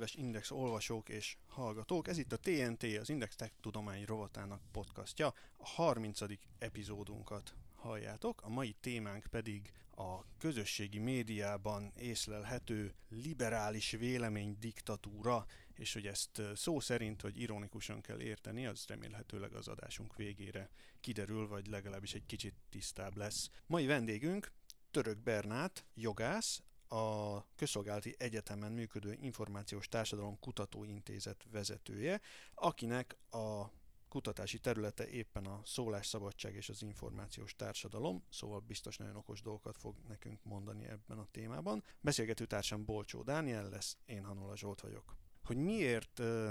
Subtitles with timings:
[0.00, 5.34] Kedves Index olvasók és hallgatók, ez itt a TNT, az Index Tech Tudomány rovatának podcastja.
[5.56, 6.20] A 30.
[6.58, 16.06] epizódunkat halljátok, a mai témánk pedig a közösségi médiában észlelhető liberális vélemény diktatúra, és hogy
[16.06, 20.70] ezt szó szerint, hogy ironikusan kell érteni, az remélhetőleg az adásunk végére
[21.00, 23.50] kiderül, vagy legalábbis egy kicsit tisztább lesz.
[23.66, 24.52] Mai vendégünk
[24.90, 26.62] Török Bernát, jogász,
[26.92, 32.20] a Közszolgálati Egyetemen működő Információs Társadalom Kutatóintézet vezetője,
[32.54, 33.64] akinek a
[34.08, 39.96] kutatási területe éppen a szólásszabadság és az információs társadalom, szóval biztos nagyon okos dolgokat fog
[40.08, 41.84] nekünk mondani ebben a témában.
[42.00, 45.16] Beszélgető társam Bolcsó Dániel lesz, én Hanola Zsolt vagyok.
[45.44, 46.50] Hogy miért uh,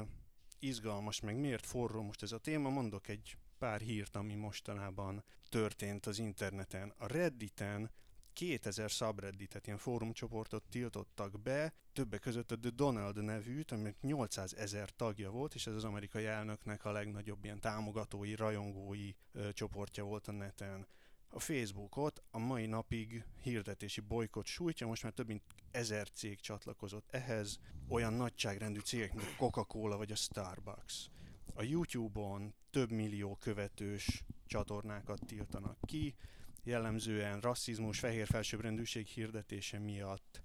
[0.59, 6.05] izgalmas, meg miért forró most ez a téma, mondok egy pár hírt, ami mostanában történt
[6.05, 6.93] az interneten.
[6.97, 7.91] A Redditen
[8.39, 14.89] 2000 subredditet, ilyen fórumcsoportot tiltottak be, többek között a The Donald nevűt, aminek 800 ezer
[14.95, 20.27] tagja volt, és ez az amerikai elnöknek a legnagyobb ilyen támogatói, rajongói ö, csoportja volt
[20.27, 20.87] a neten.
[21.29, 27.11] A Facebookot a mai napig hirdetési bolykot sújtja, most már több mint ezer cég csatlakozott
[27.11, 31.09] ehhez, olyan nagyságrendű cégek, mint a Coca-Cola vagy a Starbucks.
[31.53, 36.15] A YouTube-on több millió követős csatornákat tiltanak ki,
[36.63, 40.41] jellemzően rasszizmus, fehér felsőbbrendűség hirdetése miatt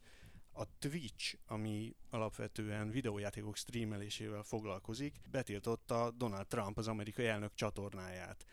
[0.52, 8.44] a Twitch, ami alapvetően videójátékok streamelésével foglalkozik, betiltotta Donald Trump az amerikai elnök csatornáját.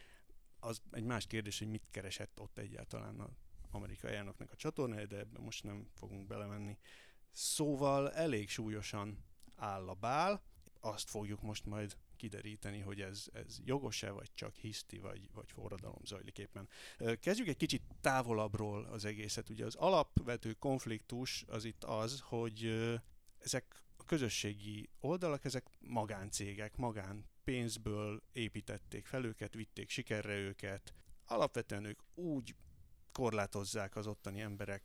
[0.60, 3.30] Az egy más kérdés, hogy mit keresett ott egyáltalán az
[3.72, 6.78] amerikai elnöknek a csatornája, de ebben most nem fogunk belemenni.
[7.32, 10.42] Szóval elég súlyosan áll a bál,
[10.80, 16.02] azt fogjuk most majd kideríteni, hogy ez, ez jogos-e, vagy csak hiszti, vagy, vagy forradalom
[16.04, 16.70] zajlik éppen.
[17.20, 19.50] Kezdjük egy kicsit távolabbról az egészet.
[19.50, 22.66] Ugye az alapvető konfliktus az itt az, hogy
[23.40, 30.94] ezek a közösségi oldalak, ezek magáncégek, magán pénzből építették fel őket, vitték sikerre őket.
[31.26, 32.56] Alapvetően ők úgy
[33.12, 34.84] korlátozzák az ottani emberek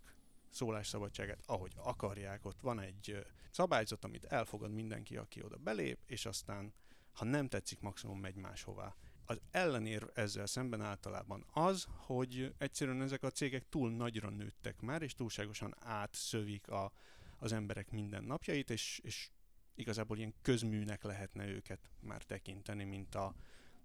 [0.50, 2.44] szólásszabadságát, ahogy akarják.
[2.44, 6.72] Ott van egy szabályzat, amit elfogad mindenki, aki oda belép, és aztán
[7.16, 8.94] ha nem tetszik, maximum megy máshová.
[9.24, 15.02] Az ellenér ezzel szemben általában az, hogy egyszerűen ezek a cégek túl nagyra nőttek már,
[15.02, 16.92] és túlságosan átszövik a,
[17.38, 19.30] az emberek mindennapjait, és, és
[19.74, 23.34] igazából ilyen közműnek lehetne őket már tekinteni, mint a,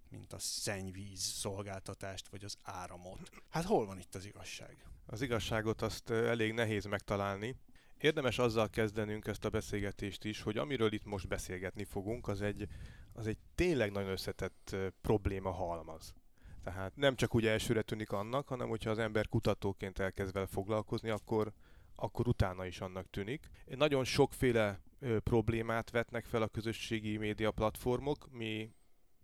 [0.08, 3.30] mint a szennyvíz szolgáltatást, vagy az áramot.
[3.48, 4.84] Hát hol van itt az igazság?
[5.06, 7.56] Az igazságot azt elég nehéz megtalálni.
[7.98, 12.68] Érdemes azzal kezdenünk ezt a beszélgetést is, hogy amiről itt most beszélgetni fogunk, az egy,
[13.12, 16.14] az egy tényleg nagyon összetett probléma halmaz.
[16.64, 21.08] Tehát nem csak úgy elsőre tűnik annak, hanem hogyha az ember kutatóként elkezd vele foglalkozni,
[21.08, 21.52] akkor,
[21.94, 23.50] akkor utána is annak tűnik.
[23.66, 24.80] Nagyon sokféle
[25.22, 28.74] problémát vetnek fel a közösségi média platformok, mi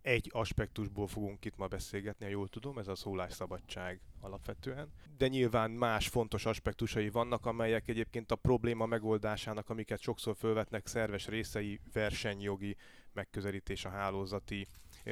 [0.01, 4.91] egy aspektusból fogunk itt ma beszélgetni, ha jól tudom, ez a szólásszabadság alapvetően.
[5.17, 11.27] De nyilván más fontos aspektusai vannak, amelyek egyébként a probléma megoldásának, amiket sokszor felvetnek szerves
[11.27, 12.75] részei, versenyjogi
[13.19, 14.67] megközelítés, a hálózati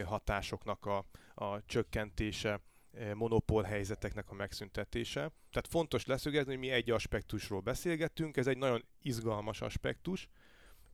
[0.06, 2.62] hatásoknak a, a csökkentése,
[3.13, 5.19] monopól helyzeteknek a megszüntetése.
[5.19, 10.28] Tehát fontos leszögezni, hogy mi egy aspektusról beszélgettünk, ez egy nagyon izgalmas aspektus,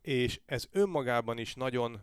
[0.02, 2.02] és ez önmagában is nagyon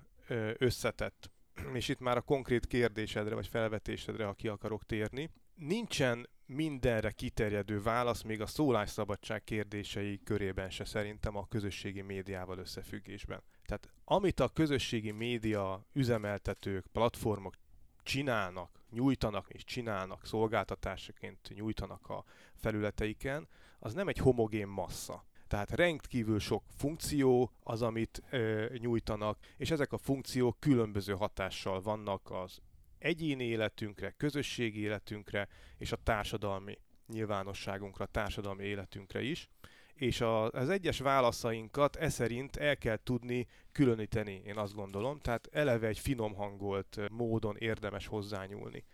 [0.58, 1.30] összetett
[1.78, 7.82] és itt már a konkrét kérdésedre vagy felvetésedre, ha ki akarok térni, nincsen mindenre kiterjedő
[7.82, 13.42] válasz még a szólásszabadság kérdései körében se szerintem a közösségi médiával összefüggésben.
[13.66, 17.54] Tehát amit a közösségi média üzemeltetők, platformok
[18.02, 22.24] csinálnak, nyújtanak és csinálnak, szolgáltatásaként nyújtanak a
[22.54, 23.48] felületeiken,
[23.78, 25.24] az nem egy homogén massza.
[25.46, 32.30] Tehát rendkívül sok funkció az, amit ö, nyújtanak, és ezek a funkciók különböző hatással vannak
[32.30, 32.60] az
[33.00, 35.48] egyéni életünkre, közösségi életünkre
[35.78, 39.48] és a társadalmi nyilvánosságunkra, társadalmi életünkre is.
[39.94, 45.48] És a, az egyes válaszainkat e szerint el kell tudni különíteni, én azt gondolom, tehát
[45.52, 48.84] eleve egy finom hangolt módon érdemes hozzányúlni.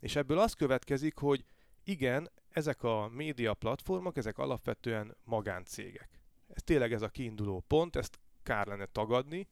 [0.00, 1.44] És ebből az következik, hogy
[1.84, 6.08] igen, ezek a média platformok, ezek alapvetően magáncégek.
[6.48, 9.48] Ez tényleg ez a kiinduló pont, ezt kár lenne tagadni,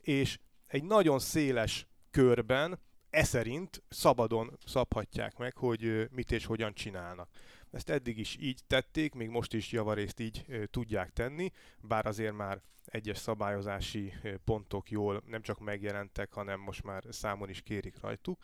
[0.00, 2.78] és egy nagyon széles körben
[3.14, 7.28] e szerint szabadon szabhatják meg, hogy mit és hogyan csinálnak.
[7.70, 11.50] Ezt eddig is így tették, még most is javarészt így tudják tenni,
[11.80, 14.12] bár azért már egyes szabályozási
[14.44, 18.42] pontok jól nem csak megjelentek, hanem most már számon is kérik rajtuk,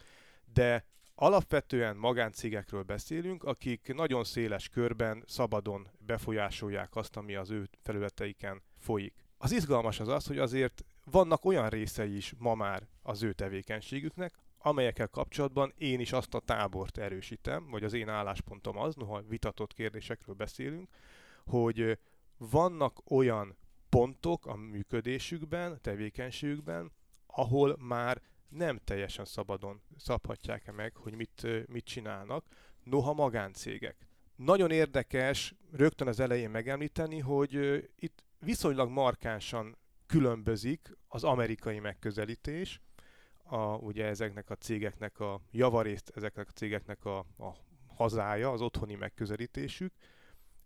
[0.52, 0.84] de
[1.22, 9.14] Alapvetően magáncégekről beszélünk, akik nagyon széles körben szabadon befolyásolják azt, ami az ő felületeiken folyik.
[9.38, 14.34] Az izgalmas az az, hogy azért vannak olyan részei is ma már az ő tevékenységüknek,
[14.62, 19.72] amelyekkel kapcsolatban én is azt a tábort erősítem, vagy az én álláspontom az, noha vitatott
[19.72, 20.88] kérdésekről beszélünk,
[21.46, 21.98] hogy
[22.36, 23.56] vannak olyan
[23.88, 26.92] pontok a működésükben, tevékenységükben,
[27.26, 32.44] ahol már nem teljesen szabadon szabhatják-e meg, hogy mit, mit csinálnak,
[32.82, 33.96] noha magáncégek.
[34.36, 37.54] Nagyon érdekes rögtön az elején megemlíteni, hogy
[37.96, 39.76] itt viszonylag markánsan
[40.06, 42.80] különbözik az amerikai megközelítés,
[43.50, 47.54] a, ugye ezeknek a cégeknek a javarészt ezeknek a cégeknek a, a
[47.86, 49.92] hazája, az otthoni megközelítésük,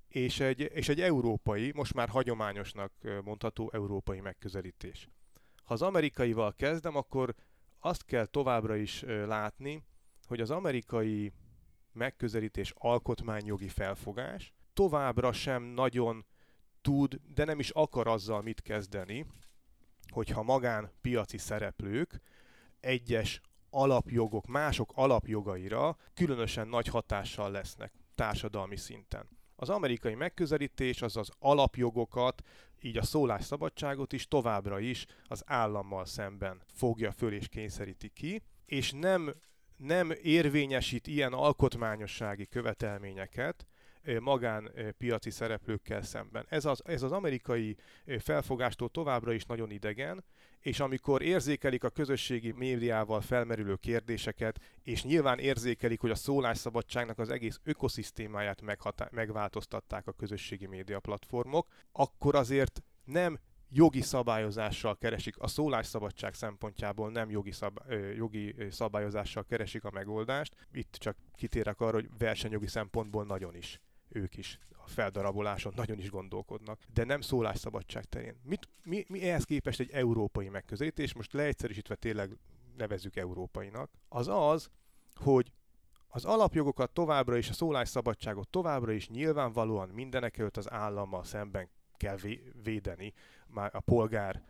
[0.08, 2.92] és egy, és egy európai, most már hagyományosnak
[3.24, 5.08] mondható európai megközelítés.
[5.64, 7.34] Ha az amerikaival kezdem, akkor
[7.78, 9.82] azt kell továbbra is látni,
[10.26, 11.32] hogy az amerikai
[11.92, 16.24] megközelítés alkotmányjogi felfogás továbbra sem nagyon
[16.80, 19.26] tud, de nem is akar azzal mit kezdeni,
[20.08, 22.20] hogyha magán piaci szereplők
[22.84, 23.40] egyes
[23.70, 29.28] alapjogok, mások alapjogaira különösen nagy hatással lesznek társadalmi szinten.
[29.56, 32.42] Az amerikai megközelítés az az alapjogokat,
[32.80, 38.92] így a szólásszabadságot is továbbra is az állammal szemben fogja föl és kényszeríti ki, és
[38.92, 39.34] nem,
[39.76, 43.66] nem érvényesít ilyen alkotmányossági követelményeket,
[44.20, 46.46] magánpiaci szereplőkkel szemben.
[46.48, 47.76] Ez az, ez az amerikai
[48.18, 50.24] felfogástól továbbra is nagyon idegen,
[50.64, 57.30] és amikor érzékelik a közösségi médiával felmerülő kérdéseket, és nyilván érzékelik, hogy a szólásszabadságnak az
[57.30, 63.38] egész ökoszisztémáját meghatá- megváltoztatták a közösségi média platformok, akkor azért nem
[63.68, 67.80] jogi szabályozással keresik, a szólásszabadság szempontjából nem jogi, szab,
[68.16, 70.54] jogi szabályozással keresik a megoldást.
[70.72, 73.80] Itt csak kitérek arra, hogy versenyjogi szempontból nagyon is
[74.14, 78.36] ők is a feldaraboláson nagyon is gondolkodnak, de nem szólásszabadság terén.
[78.42, 82.36] Mit, mi, mi ehhez képest egy európai megközelítés, most leegyszerűsítve tényleg
[82.76, 84.70] nevezzük európainak, az az,
[85.14, 85.52] hogy
[86.08, 92.18] az alapjogokat továbbra is, a szólásszabadságot továbbra is nyilvánvalóan mindenek előtt az állammal szemben kell
[92.62, 93.12] védeni,
[93.46, 94.42] már a polgár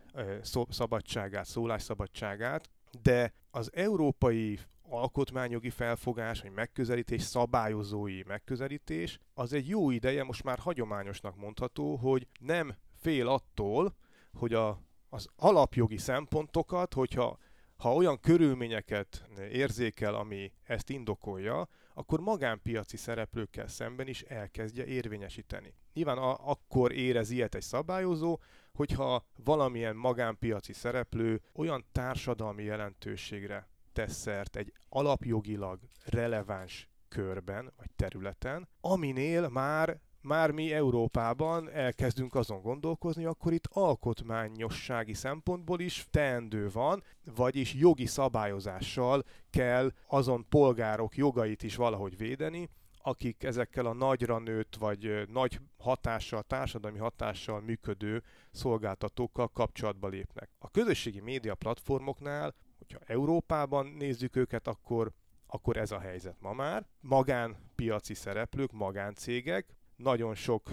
[0.69, 2.69] szabadságát, szólásszabadságát,
[3.01, 4.59] de az európai
[4.89, 12.27] alkotmányjogi felfogás, vagy megközelítés, szabályozói megközelítés, az egy jó ideje, most már hagyományosnak mondható, hogy
[12.39, 13.95] nem fél attól,
[14.33, 17.37] hogy a, az alapjogi szempontokat, hogyha
[17.77, 25.73] ha olyan körülményeket érzékel, ami ezt indokolja, akkor magánpiaci szereplőkkel szemben is elkezdje érvényesíteni.
[25.93, 28.39] Nyilván a, akkor érez ilyet egy szabályozó,
[28.73, 38.67] hogyha valamilyen magánpiaci szereplő olyan társadalmi jelentőségre tesz szert egy alapjogilag releváns körben vagy területen,
[38.81, 47.03] aminél már már mi Európában elkezdünk azon gondolkozni, akkor itt alkotmányossági szempontból is teendő van,
[47.35, 54.75] vagyis jogi szabályozással kell azon polgárok jogait is valahogy védeni, akik ezekkel a nagyra nőtt
[54.75, 60.49] vagy nagy hatással, társadalmi hatással működő szolgáltatókkal kapcsolatba lépnek.
[60.59, 62.55] A közösségi média platformoknál
[62.87, 65.11] hogyha Európában nézzük őket, akkor,
[65.47, 66.85] akkor ez a helyzet ma már.
[66.99, 70.69] Magánpiaci szereplők, magáncégek, nagyon sok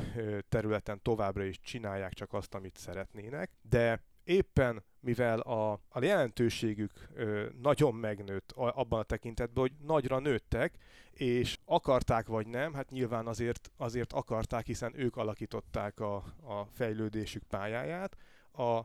[0.49, 7.47] területen továbbra is csinálják csak azt, amit szeretnének, de éppen mivel a, a jelentőségük ö,
[7.63, 10.75] nagyon megnőtt a, abban a tekintetben, hogy nagyra nőttek,
[11.11, 17.43] és akarták vagy nem, hát nyilván azért, azért akarták, hiszen ők alakították a, a fejlődésük
[17.43, 18.17] pályáját,
[18.53, 18.81] a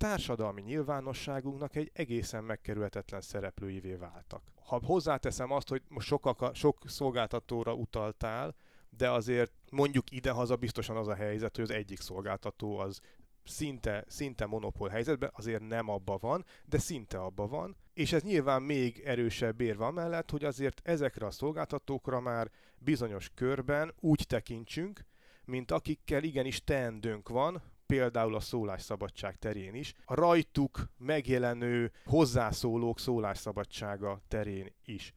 [0.00, 4.42] társadalmi nyilvánosságunknak egy egészen megkerülhetetlen szereplőivé váltak.
[4.64, 8.54] Ha hozzáteszem azt, hogy most sok, sok szolgáltatóra utaltál,
[8.96, 13.00] de azért mondjuk idehaza biztosan az a helyzet, hogy az egyik szolgáltató az
[13.44, 18.62] szinte, szinte monopól helyzetben, azért nem abba van, de szinte abba van, és ez nyilván
[18.62, 25.00] még erősebb érve amellett, hogy azért ezekre a szolgáltatókra már bizonyos körben úgy tekintsünk,
[25.44, 34.20] mint akikkel igenis teendőnk van, például a szólásszabadság terén is, a rajtuk megjelenő hozzászólók szólásszabadsága
[34.28, 35.14] terén is.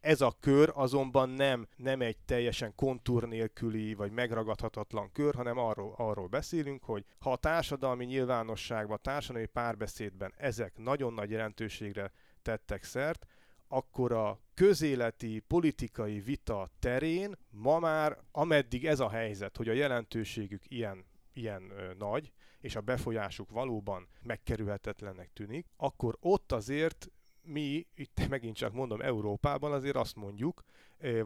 [0.00, 5.94] Ez a kör azonban nem, nem egy teljesen kontúr nélküli vagy megragadhatatlan kör, hanem arról,
[5.96, 12.84] arról beszélünk, hogy ha a társadalmi nyilvánosságban, a társadalmi párbeszédben ezek nagyon nagy jelentőségre tettek
[12.84, 13.26] szert,
[13.68, 20.62] akkor a közéleti, politikai vita terén ma már, ameddig ez a helyzet, hogy a jelentőségük
[20.68, 21.04] ilyen
[21.36, 27.10] ilyen ö, nagy, és a befolyásuk valóban megkerülhetetlennek tűnik, akkor ott azért
[27.46, 30.62] mi itt megint csak mondom Európában azért azt mondjuk,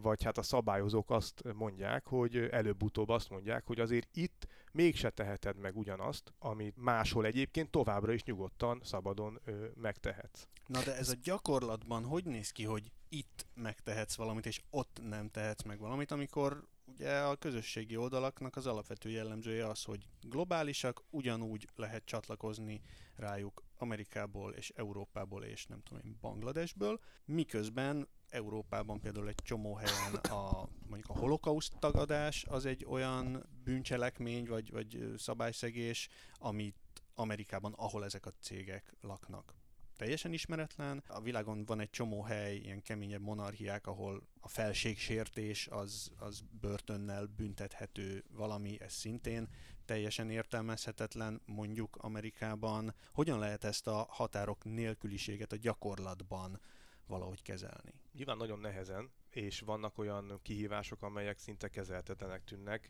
[0.00, 5.56] vagy hát a szabályozók azt mondják, hogy előbb-utóbb azt mondják, hogy azért itt mégse teheted
[5.56, 9.40] meg ugyanazt, amit máshol egyébként továbbra is nyugodtan, szabadon
[9.74, 10.46] megtehetsz.
[10.66, 15.28] Na de ez a gyakorlatban hogy néz ki, hogy itt megtehetsz valamit, és ott nem
[15.28, 21.68] tehetsz meg valamit, amikor ugye a közösségi oldalaknak az alapvető jellemzője az, hogy globálisak, ugyanúgy
[21.76, 22.80] lehet csatlakozni
[23.16, 30.14] rájuk Amerikából és Európából és nem tudom én, Bangladesből, miközben Európában például egy csomó helyen
[30.14, 36.76] a, mondjuk a holokauszt tagadás az egy olyan bűncselekmény vagy, vagy szabályszegés, amit
[37.14, 39.59] Amerikában, ahol ezek a cégek laknak
[40.00, 41.02] teljesen ismeretlen.
[41.08, 47.26] A világon van egy csomó hely, ilyen keményebb monarchiák, ahol a felségsértés az, az börtönnel
[47.26, 49.48] büntethető valami, ez szintén
[49.84, 52.94] teljesen értelmezhetetlen, mondjuk Amerikában.
[53.12, 56.60] Hogyan lehet ezt a határok nélküliséget a gyakorlatban
[57.06, 57.94] valahogy kezelni?
[58.12, 62.88] Nyilván nagyon nehezen, és vannak olyan kihívások, amelyek szinte kezelhetetlenek tűnnek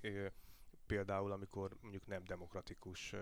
[0.90, 3.14] például, amikor mondjuk nem demokratikus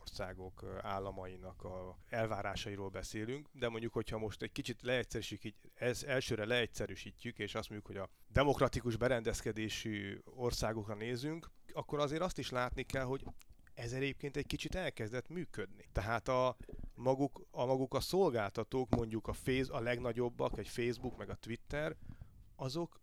[0.00, 7.38] országok államainak a elvárásairól beszélünk, de mondjuk, hogyha most egy kicsit leegyszerűsítjük, ez elsőre leegyszerűsítjük,
[7.38, 13.04] és azt mondjuk, hogy a demokratikus berendezkedésű országokra nézünk, akkor azért azt is látni kell,
[13.04, 13.24] hogy
[13.74, 15.88] ez egyébként egy kicsit elkezdett működni.
[15.92, 16.56] Tehát a
[16.94, 21.96] maguk a, maguk a szolgáltatók, mondjuk a, face, a legnagyobbak, egy Facebook meg a Twitter,
[22.56, 23.00] azok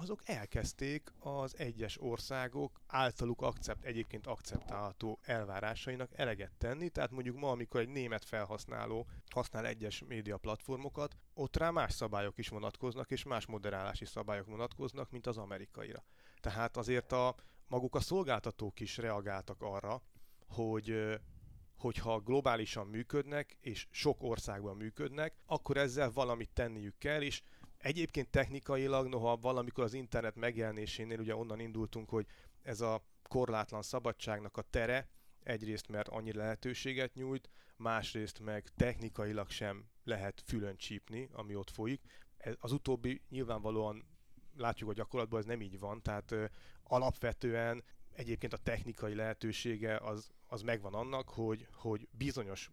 [0.00, 7.50] azok elkezdték az egyes országok általuk akcept, egyébként akceptálható elvárásainak eleget tenni, tehát mondjuk ma,
[7.50, 13.22] amikor egy német felhasználó használ egyes média platformokat, ott rá más szabályok is vonatkoznak, és
[13.22, 16.04] más moderálási szabályok vonatkoznak, mint az amerikaira.
[16.40, 17.34] Tehát azért a
[17.66, 20.02] maguk a szolgáltatók is reagáltak arra,
[20.48, 21.18] hogy
[21.76, 27.42] hogyha globálisan működnek, és sok országban működnek, akkor ezzel valamit tenniük kell, és
[27.80, 32.26] Egyébként technikailag, noha valamikor az internet megjelenésénél ugye onnan indultunk, hogy
[32.62, 35.08] ez a korlátlan szabadságnak a tere,
[35.42, 42.00] egyrészt mert annyi lehetőséget nyújt, másrészt meg technikailag sem lehet fülön csípni, ami ott folyik.
[42.58, 44.04] Az utóbbi nyilvánvalóan
[44.56, 46.44] látjuk, hogy gyakorlatban ez nem így van, tehát ö,
[46.82, 52.70] alapvetően egyébként a technikai lehetősége az, az megvan annak, hogy, hogy bizonyos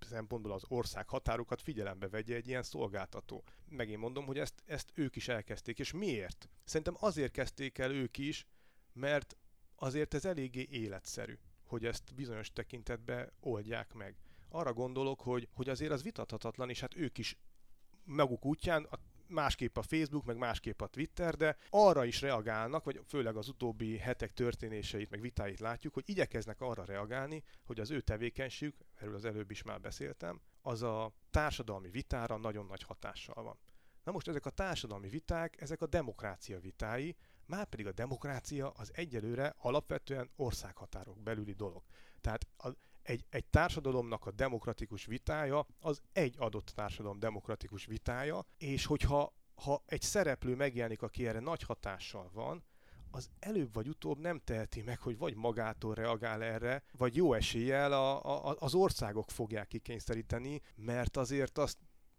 [0.00, 3.44] szempontból az ország határokat figyelembe vegye egy ilyen szolgáltató.
[3.68, 5.78] Megint mondom, hogy ezt, ezt ők is elkezdték.
[5.78, 6.48] És miért?
[6.64, 8.46] Szerintem azért kezdték el ők is,
[8.92, 9.36] mert
[9.74, 14.16] azért ez eléggé életszerű, hogy ezt bizonyos tekintetbe oldják meg.
[14.48, 17.36] Arra gondolok, hogy, hogy azért az vitathatatlan, és hát ők is
[18.04, 18.98] maguk útján a
[19.30, 23.96] másképp a Facebook, meg másképp a Twitter, de arra is reagálnak, vagy főleg az utóbbi
[23.96, 29.24] hetek történéseit, meg vitáit látjuk, hogy igyekeznek arra reagálni, hogy az ő tevékenységük, erről az
[29.24, 33.58] előbb is már beszéltem, az a társadalmi vitára nagyon nagy hatással van.
[34.04, 38.90] Na most ezek a társadalmi viták, ezek a demokrácia vitái, már pedig a demokrácia az
[38.94, 41.82] egyelőre alapvetően országhatárok belüli dolog.
[42.20, 42.68] Tehát a,
[43.02, 49.82] egy, egy társadalomnak a demokratikus vitája az egy adott társadalom demokratikus vitája, és hogyha ha
[49.86, 52.64] egy szereplő megjelenik, aki erre nagy hatással van,
[53.10, 57.92] az előbb vagy utóbb nem teheti meg, hogy vagy magától reagál erre, vagy jó eséllyel
[57.92, 61.78] a, a, az országok fogják kikényszeríteni, mert azért azt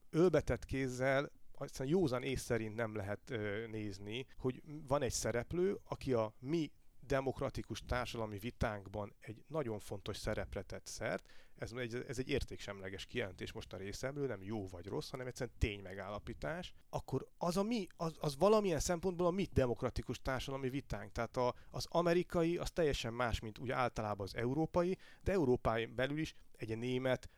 [0.10, 6.14] ölbetett kézzel aztán józan ész szerint nem lehet ö, nézni, hogy van egy szereplő, aki
[6.14, 6.72] a mi
[7.08, 11.30] demokratikus társadalmi vitánkban egy nagyon fontos szerepre tett szert.
[11.56, 15.56] Ez egy, ez egy értéksemleges kijelentés most a részemről, nem jó vagy rossz, hanem egyszerűen
[15.58, 16.74] tény megállapítás.
[16.90, 21.12] Akkor az, a mi, az, az valamilyen szempontból a mi demokratikus társadalmi vitánk.
[21.12, 26.18] Tehát a, az amerikai az teljesen más, mint úgy általában az európai, de Európán belül
[26.18, 27.30] is egy német,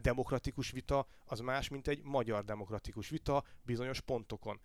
[0.00, 4.60] demokratikus vita az más, mint egy magyar demokratikus vita bizonyos pontokon.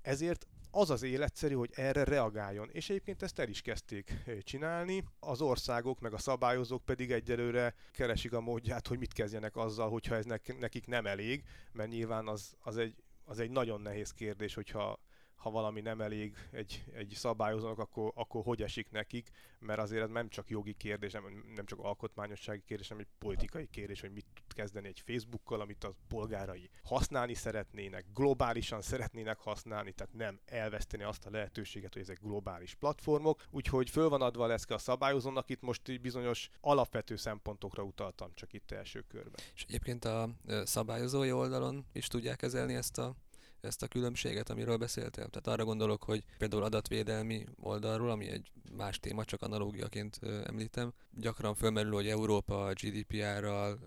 [0.00, 2.68] Ezért az az életszerű, hogy erre reagáljon.
[2.72, 5.04] És egyébként ezt el is kezdték eh, csinálni.
[5.20, 10.14] Az országok meg a szabályozók pedig egyelőre keresik a módját, hogy mit kezdjenek azzal, hogyha
[10.14, 10.24] ez
[10.58, 12.94] nekik nem elég, mert nyilván az, az, egy,
[13.24, 14.98] az egy nagyon nehéz kérdés, hogyha
[15.38, 20.10] ha valami nem elég egy, egy szabályozónak, akkor, akkor hogy esik nekik, mert azért ez
[20.10, 24.26] nem csak jogi kérdés, nem, nem csak alkotmányossági kérdés, hanem egy politikai kérdés, hogy mit
[24.34, 31.02] tud kezdeni egy Facebookkal, amit a polgárai használni szeretnének, globálisan szeretnének használni, tehát nem elveszteni
[31.02, 35.60] azt a lehetőséget, hogy ezek globális platformok, úgyhogy föl van adva lesz a szabályozónak, itt
[35.60, 39.40] most bizonyos alapvető szempontokra utaltam csak itt első körben.
[39.54, 40.30] És egyébként a
[40.64, 43.14] szabályozói oldalon is tudják kezelni ezt a
[43.60, 45.28] ezt a különbséget, amiről beszéltél?
[45.28, 51.54] Tehát arra gondolok, hogy például adatvédelmi oldalról, ami egy más téma, csak analógiaként említem, gyakran
[51.54, 53.78] fölmerül, hogy Európa a GDPR-ral,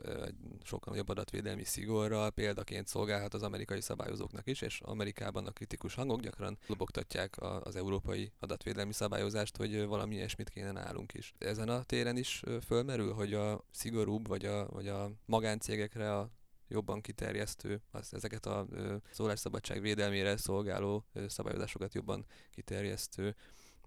[0.64, 6.20] sokkal nagyobb adatvédelmi szigorral példaként szolgálhat az amerikai szabályozóknak is, és Amerikában a kritikus hangok
[6.20, 11.34] gyakran lobogtatják az európai adatvédelmi szabályozást, hogy valami ilyesmit kéne nálunk is.
[11.38, 16.30] Ezen a téren is fölmerül, hogy a szigorúbb, vagy a, vagy a magáncégekre a
[16.72, 18.68] jobban kiterjesztő, az, ezeket a
[19.12, 23.36] szólásszabadság védelmére szolgáló szabályozásokat jobban kiterjesztő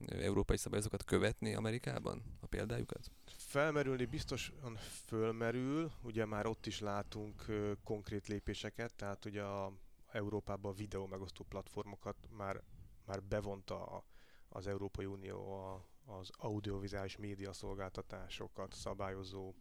[0.09, 3.11] európai szabályozokat követni Amerikában, a példájukat?
[3.27, 4.77] Felmerülni biztosan
[5.07, 7.45] fölmerül, ugye már ott is látunk
[7.85, 9.73] konkrét lépéseket, tehát ugye a
[10.13, 12.63] Európában a videó megosztó platformokat már,
[13.05, 14.05] már bevonta a,
[14.49, 19.55] az Európai Unió a, az audiovizuális média szolgáltatásokat szabályozó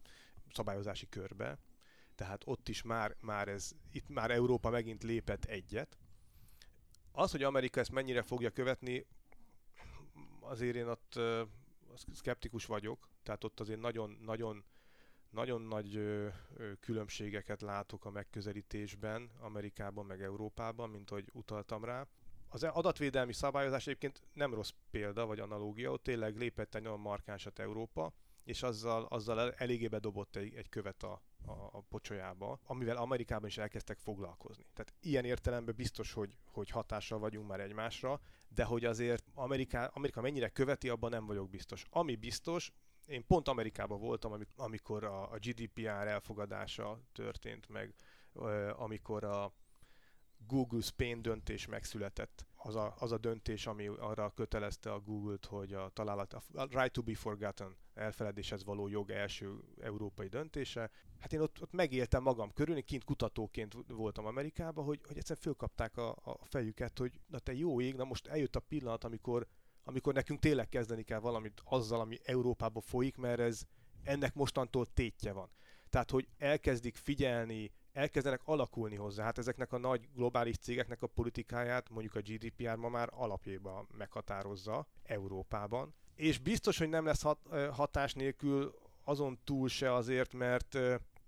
[0.54, 1.58] szabályozási körbe,
[2.24, 5.98] tehát ott is már, már ez, itt már Európa megint lépett egyet.
[7.12, 9.06] Az, hogy Amerika ezt mennyire fogja követni,
[10.40, 11.20] azért én ott
[12.14, 14.64] szkeptikus vagyok, tehát ott azért nagyon, nagyon,
[15.30, 16.00] nagyon nagy
[16.80, 22.08] különbségeket látok a megközelítésben Amerikában meg Európában, mint hogy utaltam rá.
[22.48, 27.60] Az adatvédelmi szabályozás egyébként nem rossz példa vagy analógia, ott tényleg lépett egy nagyon markánsat
[27.60, 33.48] Európa, és azzal, azzal eléggé bedobott egy, egy követ a, a, a pocsolyába, amivel Amerikában
[33.48, 34.66] is elkezdtek foglalkozni.
[34.74, 40.22] Tehát ilyen értelemben biztos, hogy, hogy hatással vagyunk már egymásra, de hogy azért Amerika, Amerika
[40.22, 41.86] mennyire követi, abban nem vagyok biztos.
[41.90, 42.72] Ami biztos,
[43.06, 47.94] én pont Amerikában voltam, amikor a, a GDPR elfogadása történt meg,
[48.76, 49.54] amikor a
[50.48, 52.46] Google Spain döntés megszületett.
[52.56, 56.92] Az a, az a döntés, ami arra kötelezte a Google-t, hogy a találat, a right
[56.92, 60.90] to be forgotten elfeledéshez való jog első európai döntése.
[61.20, 65.44] Hát én ott, ott megéltem magam körül, én kint kutatóként voltam Amerikában, hogy, hogy egyszerűen
[65.44, 69.48] fölkapták a, a fejüket, hogy na te jó ég, na most eljött a pillanat, amikor,
[69.84, 73.62] amikor nekünk tényleg kezdeni kell valamit azzal, ami Európában folyik, mert ez
[74.04, 75.50] ennek mostantól tétje van.
[75.90, 79.24] Tehát, hogy elkezdik figyelni, elkezdenek alakulni hozzá.
[79.24, 84.88] Hát ezeknek a nagy globális cégeknek a politikáját mondjuk a GDPR ma már alapjában meghatározza
[85.04, 85.96] Európában.
[86.16, 87.40] És biztos, hogy nem lesz hat,
[87.72, 88.74] hatás nélkül
[89.04, 90.78] azon túl se azért, mert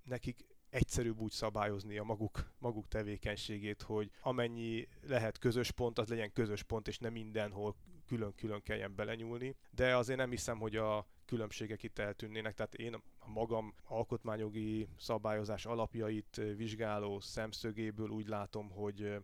[0.03, 6.31] nekik egyszerűbb úgy szabályozni a maguk, maguk tevékenységét, hogy amennyi lehet közös pont, az legyen
[6.31, 9.55] közös pont, és nem mindenhol külön-külön kelljen belenyúlni.
[9.71, 15.65] De azért nem hiszem, hogy a különbségek itt eltűnnének, tehát én a magam alkotmányjogi szabályozás
[15.65, 19.17] alapjait vizsgáló szemszögéből úgy látom, hogy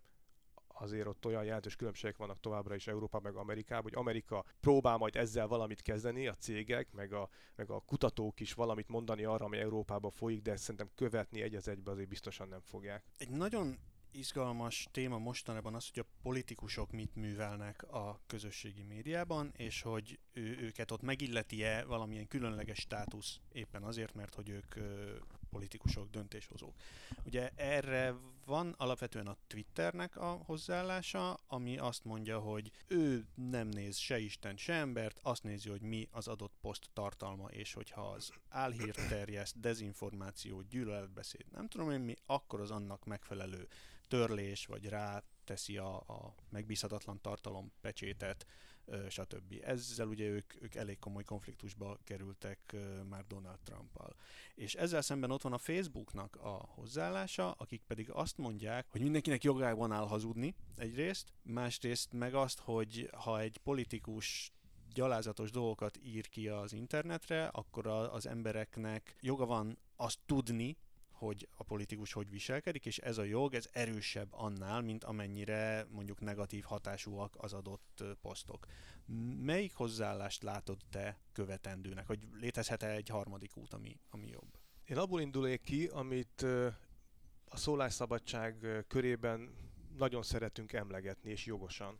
[0.81, 5.15] azért ott olyan jelentős különbségek vannak továbbra is Európa meg Amerikában, hogy Amerika próbál majd
[5.15, 9.57] ezzel valamit kezdeni, a cégek, meg a, meg a kutatók is valamit mondani arra, ami
[9.57, 13.03] Európában folyik, de szerintem követni egy az egybe azért biztosan nem fogják.
[13.17, 13.77] Egy nagyon
[14.11, 20.57] izgalmas téma mostanában az, hogy a politikusok mit művelnek a közösségi médiában, és hogy ő,
[20.61, 25.15] őket ott megilleti-e valamilyen különleges státusz éppen azért, mert hogy ők ö,
[25.49, 26.73] politikusok, döntéshozók.
[27.23, 28.15] Ugye erre
[28.51, 34.57] van alapvetően a Twitternek a hozzáállása, ami azt mondja, hogy ő nem néz se Isten,
[34.57, 39.59] se embert, azt nézi, hogy mi az adott poszt tartalma, és hogyha az álhírt terjeszt,
[39.59, 43.67] dezinformáció, gyűlöletbeszéd, nem tudom én mi, akkor az annak megfelelő
[44.07, 48.45] törlés, vagy rá teszi a, a megbízhatatlan tartalom pecsétet,
[49.09, 49.55] stb.
[49.63, 52.75] Ezzel ugye ők, ők elég komoly konfliktusba kerültek
[53.09, 54.15] már Donald Trumpal.
[54.55, 59.43] És ezzel szemben ott van a Facebooknak a hozzáállása, akik pedig azt mondják, hogy mindenkinek
[59.43, 64.51] jogában áll hazudni egyrészt, másrészt meg azt, hogy ha egy politikus
[64.93, 70.77] gyalázatos dolgokat ír ki az internetre, akkor az embereknek joga van azt tudni,
[71.21, 76.19] hogy a politikus hogy viselkedik, és ez a jog, ez erősebb annál, mint amennyire mondjuk
[76.19, 78.65] negatív hatásúak az adott posztok.
[79.41, 84.59] Melyik hozzáállást látod te követendőnek, hogy létezhet-e egy harmadik út, ami, ami jobb?
[84.85, 86.41] Én abból indulnék ki, amit
[87.45, 89.55] a szólásszabadság körében
[89.97, 91.99] nagyon szeretünk emlegetni, és jogosan,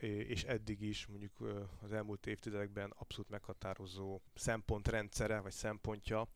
[0.00, 1.40] és eddig is mondjuk
[1.82, 6.28] az elmúlt évtizedekben abszolút meghatározó szempontrendszere, vagy szempontja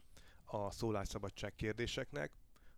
[0.52, 2.32] a szólásszabadság kérdéseknek,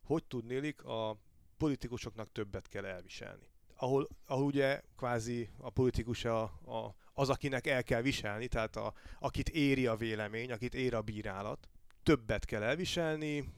[0.05, 1.17] hogy tudnélik a
[1.57, 3.49] politikusoknak többet kell elviselni.
[3.77, 8.95] Ahol, ahol ugye kvázi a politikus a, a, az, akinek el kell viselni, tehát a,
[9.19, 11.69] akit éri a vélemény, akit ér a bírálat,
[12.03, 13.53] többet kell elviselni,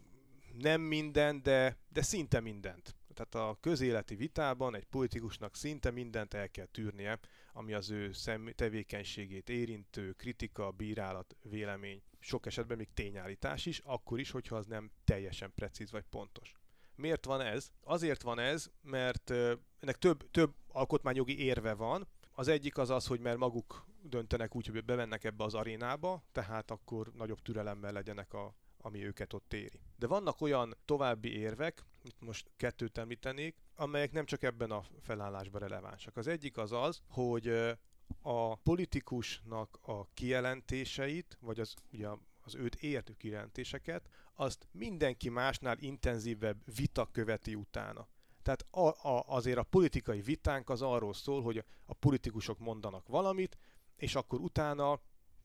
[0.59, 2.94] nem minden, de, de szinte mindent.
[3.14, 7.18] Tehát a közéleti vitában egy politikusnak szinte mindent el kell tűrnie,
[7.52, 14.20] ami az ő szem, tevékenységét érintő kritika, bírálat, vélemény, sok esetben még tényállítás is, akkor
[14.20, 16.52] is, hogyha az nem teljesen precíz vagy pontos.
[16.94, 17.70] Miért van ez?
[17.82, 19.30] Azért van ez, mert
[19.78, 22.08] ennek több, több alkotmányjogi érve van.
[22.32, 26.70] Az egyik az az, hogy mert maguk döntenek úgy, hogy bemennek ebbe az arénába, tehát
[26.70, 29.80] akkor nagyobb türelemmel legyenek a, ami őket ott éri.
[29.96, 35.60] De vannak olyan további érvek, itt most kettőt említenék, amelyek nem csak ebben a felállásban
[35.60, 36.16] relevánsak.
[36.16, 37.76] Az egyik az az, hogy
[38.23, 42.09] a politikusnak a kijelentéseit, vagy az, ugye
[42.45, 48.09] az őt értő kijelentéseket, azt mindenki másnál intenzívebb vita követi utána.
[48.42, 53.59] Tehát a, a, azért a politikai vitánk az arról szól, hogy a politikusok mondanak valamit,
[53.97, 55.01] és akkor utána,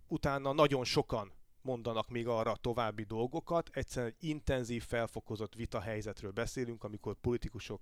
[0.07, 1.31] utána nagyon sokan
[1.63, 3.69] mondanak még arra további dolgokat.
[3.73, 7.81] Egyszerűen egy intenzív, felfokozott vita helyzetről beszélünk, amikor politikusok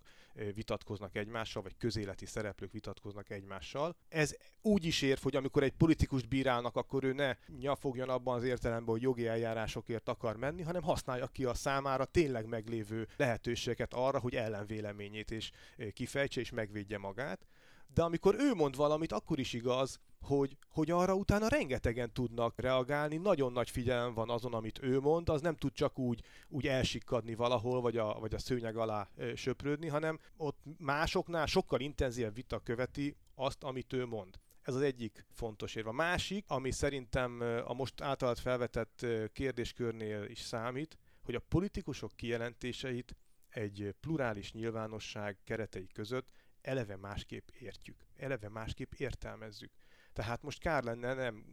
[0.53, 3.95] vitatkoznak egymással, vagy közéleti szereplők vitatkoznak egymással.
[4.09, 8.43] Ez úgy is ér, hogy amikor egy politikust bírálnak, akkor ő ne nyafogjon abban az
[8.43, 14.19] értelemben, hogy jogi eljárásokért akar menni, hanem használja ki a számára tényleg meglévő lehetőségeket arra,
[14.19, 15.51] hogy ellenvéleményét is
[15.93, 17.47] kifejtse és megvédje magát
[17.93, 23.17] de amikor ő mond valamit, akkor is igaz, hogy, hogy arra utána rengetegen tudnak reagálni,
[23.17, 27.35] nagyon nagy figyelem van azon, amit ő mond, az nem tud csak úgy, úgy elsikkadni
[27.35, 32.59] valahol, vagy a, vagy a szőnyeg alá ö, söprődni, hanem ott másoknál sokkal intenzívebb vita
[32.59, 34.39] követi azt, amit ő mond.
[34.61, 35.89] Ez az egyik fontos érve.
[35.89, 43.15] A másik, ami szerintem a most általad felvetett kérdéskörnél is számít, hogy a politikusok kijelentéseit
[43.49, 46.27] egy plurális nyilvánosság keretei között
[46.61, 49.71] eleve másképp értjük, eleve másképp értelmezzük.
[50.13, 51.45] Tehát most kár lenne nem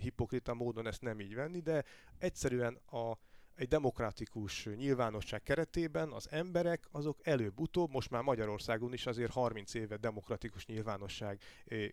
[0.00, 1.84] hipokrita módon ezt nem így venni, de
[2.18, 3.18] egyszerűen a,
[3.54, 9.96] egy demokratikus nyilvánosság keretében az emberek azok előbb-utóbb, most már Magyarországon is azért 30 éve
[9.96, 11.40] demokratikus nyilvánosság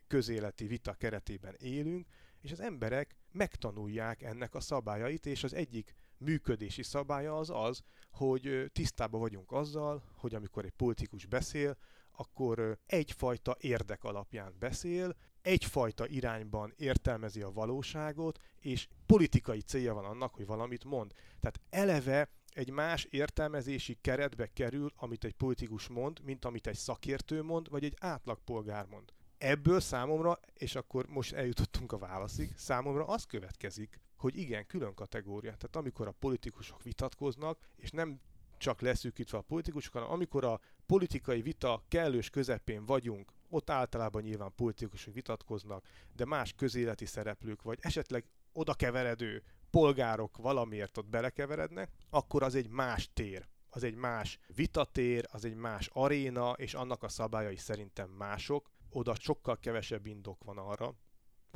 [0.07, 2.07] közéleti vita keretében élünk,
[2.41, 8.69] és az emberek megtanulják ennek a szabályait, és az egyik működési szabálya az az, hogy
[8.73, 11.77] tisztában vagyunk azzal, hogy amikor egy politikus beszél,
[12.11, 15.15] akkor egyfajta érdek alapján beszél,
[15.47, 21.11] egyfajta irányban értelmezi a valóságot, és politikai célja van annak, hogy valamit mond.
[21.39, 27.43] Tehát eleve egy más értelmezési keretbe kerül, amit egy politikus mond, mint amit egy szakértő
[27.43, 29.13] mond, vagy egy átlagpolgár mond.
[29.37, 35.55] Ebből számomra, és akkor most eljutottunk a válaszig, számomra az következik, hogy igen, külön kategória.
[35.55, 38.19] Tehát amikor a politikusok vitatkoznak, és nem
[38.57, 44.55] csak leszűkítve a politikusok, hanem amikor a politikai vita kellős közepén vagyunk, ott általában nyilván
[44.55, 52.43] politikusok vitatkoznak, de más közéleti szereplők, vagy esetleg oda keveredő polgárok valamiért ott belekeverednek, akkor
[52.43, 53.47] az egy más tér.
[53.69, 58.69] Az egy más vitatér, az egy más aréna, és annak a szabályai szerintem mások.
[58.89, 60.93] Oda sokkal kevesebb indok van arra,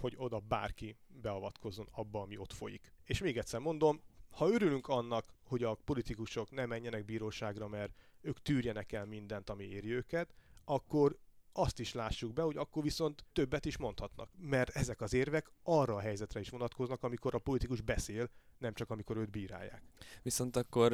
[0.02, 2.94] hogy oda bárki beavatkozzon abba, ami ott folyik.
[3.04, 8.42] És még egyszer mondom, ha örülünk annak, hogy a politikusok nem menjenek bíróságra, mert ők
[8.42, 10.34] tűrjenek el mindent, ami éri őket,
[10.66, 11.18] akkor
[11.54, 14.30] azt is lássuk be, hogy akkor viszont többet is mondhatnak.
[14.38, 18.90] Mert ezek az érvek arra a helyzetre is vonatkoznak, amikor a politikus beszél, nem csak
[18.90, 19.82] amikor őt bírálják.
[20.22, 20.94] Viszont akkor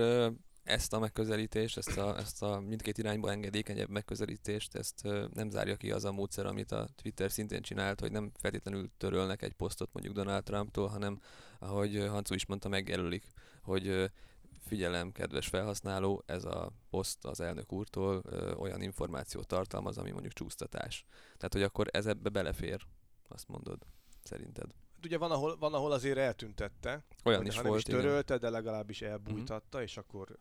[0.63, 5.01] ezt a megközelítést, ezt a, ezt a mindkét irányba engedékenyebb megközelítést, ezt
[5.33, 9.41] nem zárja ki az a módszer, amit a Twitter szintén csinált, hogy nem feltétlenül törölnek
[9.41, 11.21] egy posztot mondjuk Donald Trumptól, hanem
[11.59, 13.27] ahogy Hancu is mondta, megjelölik,
[13.61, 14.11] hogy
[14.67, 20.33] figyelem, kedves felhasználó, ez a poszt az elnök úrtól ö, olyan információt tartalmaz, ami mondjuk
[20.33, 21.05] csúsztatás.
[21.37, 22.85] Tehát, hogy akkor ez ebbe belefér,
[23.27, 23.85] azt mondod,
[24.23, 24.73] szerinted.
[24.95, 27.03] Hát ugye van ahol, van, ahol azért eltüntette.
[27.23, 28.39] Olyan is volt, is törölte, igen.
[28.39, 29.85] de legalábbis elbújtatta, mm-hmm.
[29.85, 30.37] és akkor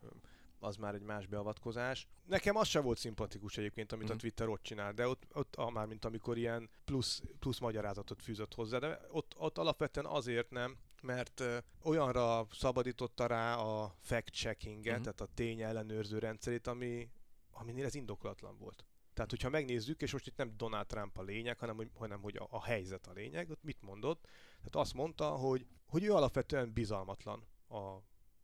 [0.59, 2.07] az már egy más beavatkozás.
[2.25, 4.09] Nekem az sem volt szimpatikus egyébként, amit mm.
[4.09, 4.21] a mhm.
[4.21, 8.53] Twitter ott csinál, de ott, ott ah, már mint amikor ilyen plusz, plusz magyarázatot fűzött
[8.53, 11.43] hozzá, de ott, ott alapvetően azért nem, mert
[11.83, 15.13] olyanra szabadította rá a fact-checkinget, uh-huh.
[15.13, 17.09] tehát a tény ellenőrző rendszerét, ami,
[17.51, 18.85] aminél ez indokolatlan volt.
[19.13, 22.37] Tehát, hogyha megnézzük, és most itt nem Donald Trump a lényeg, hanem hogy, hanem, hogy
[22.37, 24.27] a, a helyzet a lényeg, ott mit mondott?
[24.57, 27.97] Tehát azt mondta, hogy, hogy ő alapvetően bizalmatlan a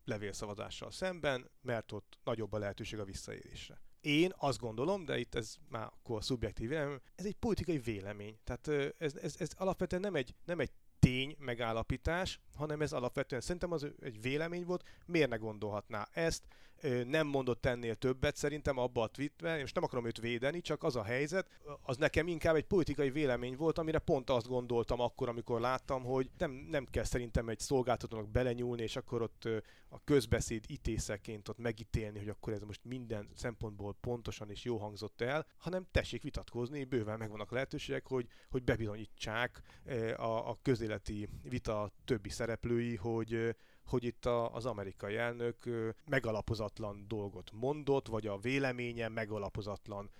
[0.04, 3.82] levélszavazással szemben, mert ott nagyobb a lehetőség a visszaélésre.
[4.00, 8.38] Én azt gondolom, de itt ez már akkor szubjektív vélemény, ez egy politikai vélemény.
[8.44, 10.70] Tehát ez, ez, ez alapvetően nem egy, nem egy
[11.04, 16.42] tény megállapítás, hanem ez alapvetően szerintem az egy vélemény volt, miért ne gondolhatná ezt,
[17.06, 20.96] nem mondott ennél többet szerintem abba a tweetben, és nem akarom őt védeni, csak az
[20.96, 21.48] a helyzet,
[21.82, 26.30] az nekem inkább egy politikai vélemény volt, amire pont azt gondoltam akkor, amikor láttam, hogy
[26.38, 29.48] nem, nem kell szerintem egy szolgáltatónak belenyúlni, és akkor ott
[29.88, 35.20] a közbeszéd ítészeként ott megítélni, hogy akkor ez most minden szempontból pontosan és jó hangzott
[35.20, 39.62] el, hanem tessék vitatkozni, bőven megvannak lehetőségek, hogy, hogy bebizonyítsák
[40.16, 45.56] a, a közéleti vita többi szereplői, hogy hogy itt a, az amerikai elnök
[46.04, 50.10] megalapozatlan dolgot mondott, vagy a véleménye megalapozatlan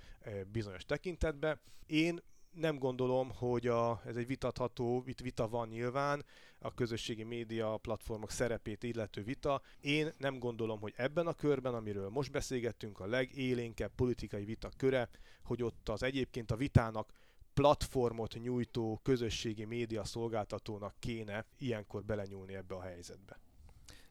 [0.52, 1.60] bizonyos tekintetbe.
[1.86, 6.24] Én nem gondolom, hogy a, ez egy vitatható, itt vita van nyilván,
[6.58, 9.62] a közösségi média platformok szerepét illető vita.
[9.80, 15.08] Én nem gondolom, hogy ebben a körben, amiről most beszélgettünk, a legélénkebb politikai vita köre,
[15.42, 17.12] hogy ott az egyébként a vitának
[17.54, 23.38] platformot nyújtó közösségi média szolgáltatónak kéne ilyenkor belenyúlni ebbe a helyzetbe.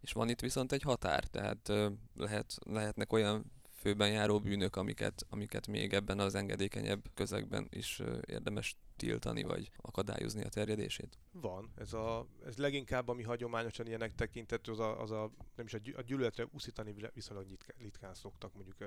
[0.01, 1.71] És van itt viszont egy határ, tehát
[2.15, 3.51] lehet, lehetnek olyan
[3.83, 10.43] főben járó bűnök, amiket, amiket még ebben az engedékenyebb közegben is érdemes tiltani, vagy akadályozni
[10.43, 11.17] a terjedését?
[11.31, 11.71] Van.
[11.75, 16.01] Ez, a, ez leginkább, ami hagyományosan ilyenek tekintető, az a, az a nem is a,
[16.01, 17.45] gyűlöletre uszítani viszonylag
[17.77, 18.77] ritkán szoktak mondjuk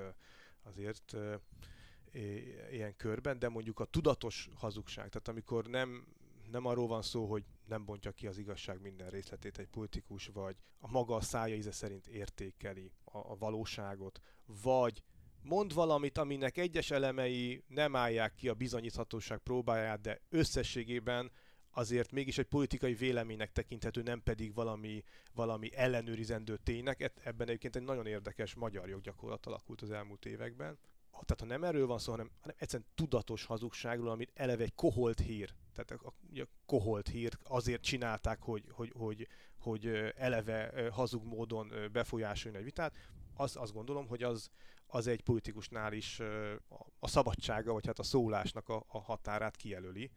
[0.63, 1.17] azért
[2.71, 6.07] ilyen körben, de mondjuk a tudatos hazugság, tehát amikor nem,
[6.51, 10.57] nem arról van szó, hogy nem bontja ki az igazság minden részletét egy politikus, vagy
[10.79, 14.21] a maga a szája íze szerint értékeli a, a valóságot,
[14.63, 15.03] vagy
[15.43, 21.31] mond valamit, aminek egyes elemei nem állják ki a bizonyíthatóság próbáját, de összességében
[21.71, 25.03] azért mégis egy politikai véleménynek tekinthető, nem pedig valami,
[25.35, 27.13] valami ellenőrizendő ténynek.
[27.25, 30.79] Ebben egyébként egy nagyon érdekes magyar joggyakorlat alakult az elmúlt években
[31.25, 35.19] tehát ha nem erről van szó, hanem, hanem egyszerűen tudatos hazugságról, amit eleve egy koholt
[35.19, 41.73] hír, tehát a, a, koholt hír azért csinálták, hogy, hogy, hogy, hogy eleve hazug módon
[41.93, 42.97] befolyásolni egy vitát,
[43.35, 44.51] az, azt gondolom, hogy az,
[44.87, 46.21] az egy politikusnál is
[46.99, 50.11] a szabadsága, vagy hát a szólásnak a, a határát kijelöli.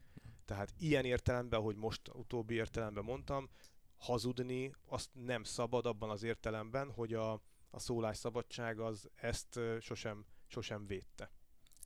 [0.45, 3.49] Tehát ilyen értelemben, hogy most utóbbi értelemben mondtam,
[3.97, 7.31] hazudni azt nem szabad abban az értelemben, hogy a,
[7.69, 11.31] a szólásszabadság az ezt sosem sosem védte.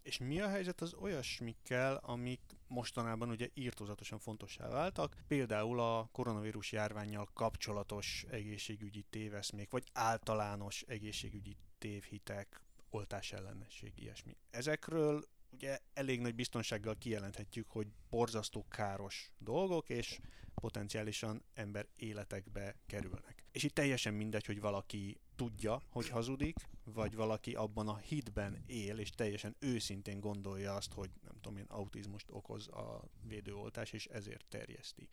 [0.03, 6.71] És mi a helyzet az olyasmikkel, amik mostanában ugye írtózatosan fontossá váltak, például a koronavírus
[6.71, 14.37] járványjal kapcsolatos egészségügyi téveszmék, vagy általános egészségügyi tévhitek, oltás ellenesség, ilyesmi.
[14.49, 20.19] Ezekről ugye elég nagy biztonsággal kijelenthetjük, hogy borzasztó káros dolgok, és
[20.55, 23.42] potenciálisan ember életekbe kerülnek.
[23.53, 28.97] És itt teljesen mindegy, hogy valaki tudja, hogy hazudik, vagy valaki abban a hitben él,
[28.97, 34.45] és teljesen őszintén gondolja azt, hogy nem tudom, én autizmust okoz a védőoltás, és ezért
[34.49, 35.09] terjeszti.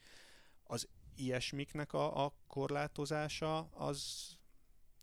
[0.64, 4.30] Az ilyesmiknek a, a korlátozása az,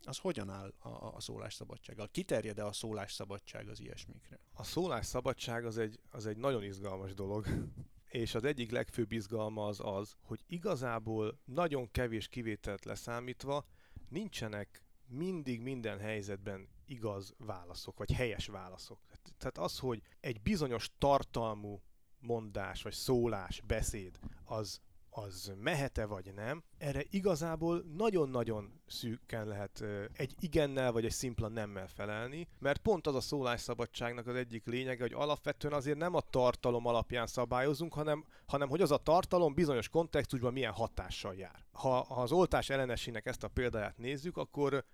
[0.03, 2.09] az hogyan áll a, a szólásszabadsággal?
[2.11, 4.39] Kiterjed-e a szólásszabadság az ilyesmikre?
[4.53, 7.47] A szólásszabadság az egy, az egy nagyon izgalmas dolog.
[8.07, 13.65] És az egyik legfőbb izgalma az az, hogy igazából nagyon kevés kivételt leszámítva
[14.09, 18.99] nincsenek mindig minden helyzetben igaz válaszok, vagy helyes válaszok.
[19.37, 21.81] Tehát az, hogy egy bizonyos tartalmú
[22.19, 24.81] mondás, vagy szólás, beszéd, az
[25.17, 31.87] az mehet-e vagy nem, erre igazából nagyon-nagyon szűken lehet egy igennel vagy egy szimpla nemmel
[31.87, 36.85] felelni, mert pont az a szólásszabadságnak az egyik lényege, hogy alapvetően azért nem a tartalom
[36.85, 41.65] alapján szabályozunk, hanem, hanem hogy az a tartalom bizonyos kontextusban milyen hatással jár.
[41.71, 44.85] Ha, ha az oltás ellenesének ezt a példáját nézzük, akkor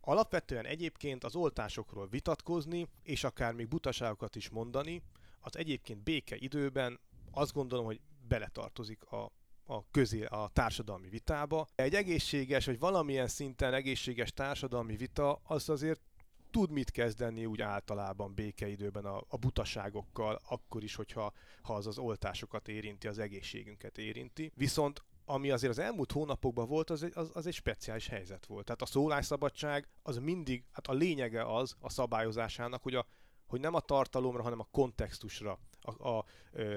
[0.00, 5.02] alapvetően egyébként az oltásokról vitatkozni, és akár még butaságokat is mondani,
[5.40, 9.32] az egyébként béke időben azt gondolom, hogy beletartozik a
[9.66, 11.66] a, közé, a társadalmi vitába.
[11.74, 16.00] Egy egészséges, vagy valamilyen szinten egészséges társadalmi vita, az azért
[16.50, 21.98] tud mit kezdeni úgy általában békeidőben a, a butaságokkal, akkor is, hogyha ha az az
[21.98, 24.52] oltásokat érinti, az egészségünket érinti.
[24.54, 28.64] Viszont ami azért az elmúlt hónapokban volt, az egy, az, az egy speciális helyzet volt.
[28.64, 33.06] Tehát a szólásszabadság az mindig, hát a lényege az a szabályozásának, hogy, a,
[33.52, 36.24] hogy nem a tartalomra, hanem a kontextusra a, a, a,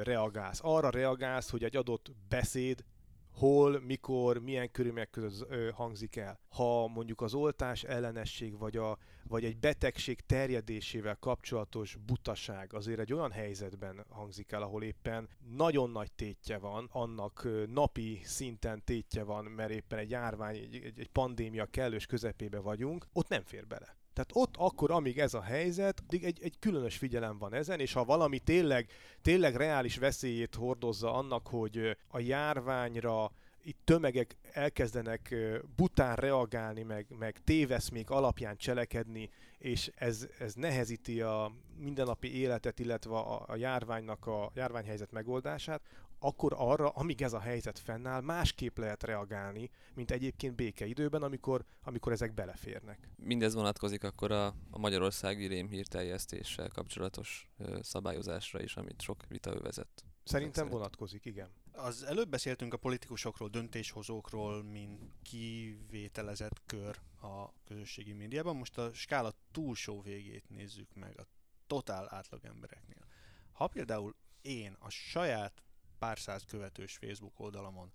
[0.04, 0.60] reagálsz.
[0.64, 2.86] Arra reagálsz, hogy egy adott beszéd
[3.34, 6.40] hol, mikor, milyen körülmények között ö, hangzik el.
[6.50, 13.14] Ha mondjuk az oltás ellenesség, vagy, a, vagy egy betegség terjedésével kapcsolatos butaság azért egy
[13.14, 19.24] olyan helyzetben hangzik el, ahol éppen nagyon nagy tétje van, annak ö, napi szinten tétje
[19.24, 23.68] van, mert éppen egy járvány, egy, egy, egy pandémia kellős közepébe vagyunk, ott nem fér
[23.68, 23.96] bele.
[24.16, 27.94] Tehát ott akkor, amíg ez a helyzet, addig egy, egy különös figyelem van ezen, és
[27.94, 28.90] ha valami tényleg,
[29.22, 33.32] tényleg reális veszélyét hordozza annak, hogy a járványra
[33.64, 35.36] itt tömegek elkezdenek
[35.76, 43.16] bután reagálni, meg, meg téveszmék alapján cselekedni, és ez, ez nehezíti a mindennapi életet, illetve
[43.16, 45.82] a, a járványnak a járványhelyzet megoldását,
[46.26, 52.12] akkor arra, amíg ez a helyzet fennáll, másképp lehet reagálni, mint egyébként békeidőben, amikor, amikor
[52.12, 53.10] ezek beleférnek.
[53.16, 60.06] Mindez vonatkozik akkor a, a magyarországi rémhírteljesztéssel kapcsolatos ö, szabályozásra is, amit sok vita övezett.
[60.24, 60.74] Szerintem szerint.
[60.74, 61.50] vonatkozik, igen.
[61.72, 68.56] Az előbb beszéltünk a politikusokról, döntéshozókról, mint kivételezett kör a közösségi médiában.
[68.56, 71.28] Most a skála túlsó végét nézzük meg a
[71.68, 73.06] totál átlag embereknél.
[73.52, 75.64] Ha például én a saját
[76.00, 77.92] pár száz követős Facebook oldalamon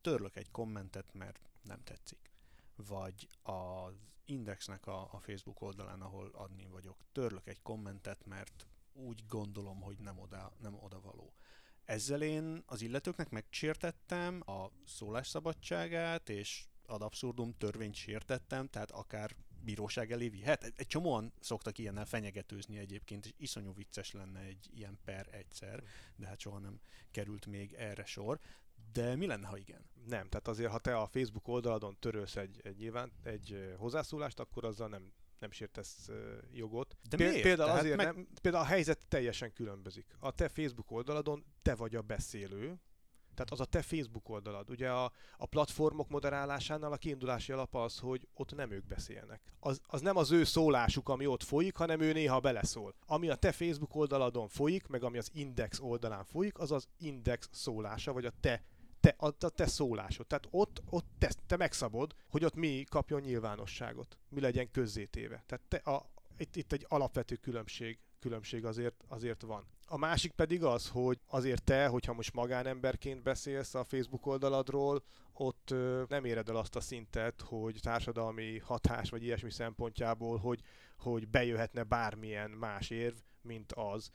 [0.00, 2.30] törlök egy kommentet, mert nem tetszik,
[2.76, 9.26] vagy az Indexnek a, a Facebook oldalán, ahol adni vagyok, törlök egy kommentet, mert úgy
[9.26, 11.34] gondolom, hogy nem oda, nem oda való.
[11.84, 20.12] Ezzel én az illetőknek megsértettem a szólásszabadságát, és ad abszurdum törvényt sértettem, tehát akár bíróság
[20.12, 20.64] elé vihet.
[20.64, 25.82] Egy, egy csomóan szoktak ilyennel fenyegetőzni egyébként, és iszonyú vicces lenne egy ilyen per egyszer,
[26.16, 28.38] de hát soha nem került még erre sor.
[28.92, 29.90] De mi lenne, ha igen?
[30.06, 34.64] Nem, tehát azért, ha te a Facebook oldaladon törölsz egy, egy nyilván egy hozzászólást, akkor
[34.64, 36.08] azzal nem nem sértesz
[36.52, 36.96] jogot.
[37.08, 37.46] De Péld- miért?
[37.46, 40.06] Például Tehát azért meg- nem, például a helyzet teljesen különbözik.
[40.18, 42.80] A te Facebook oldaladon te vagy a beszélő,
[43.34, 44.70] tehát az a te Facebook oldalad.
[44.70, 49.40] Ugye a, a platformok moderálásánál a kiindulási alap az, hogy ott nem ők beszélnek.
[49.60, 52.94] Az, az nem az ő szólásuk, ami ott folyik, hanem ő néha beleszól.
[53.06, 57.48] Ami a te Facebook oldaladon folyik, meg ami az Index oldalán folyik, az az Index
[57.52, 58.62] szólása, vagy a te
[59.02, 60.26] te, a, a te szólásod.
[60.26, 65.44] Tehát ott, ott te, te megszabod, hogy ott mi kapjon nyilvánosságot, mi legyen közzétéve.
[65.46, 69.66] Tehát te, a, itt, itt egy alapvető különbség, különbség azért, azért van.
[69.92, 75.02] A másik pedig az, hogy azért te, hogyha most magánemberként beszélsz a Facebook oldaladról,
[75.32, 75.74] ott
[76.08, 80.60] nem éred el azt a szintet, hogy társadalmi hatás vagy ilyesmi szempontjából, hogy,
[80.98, 84.10] hogy bejöhetne bármilyen más érv, mint az,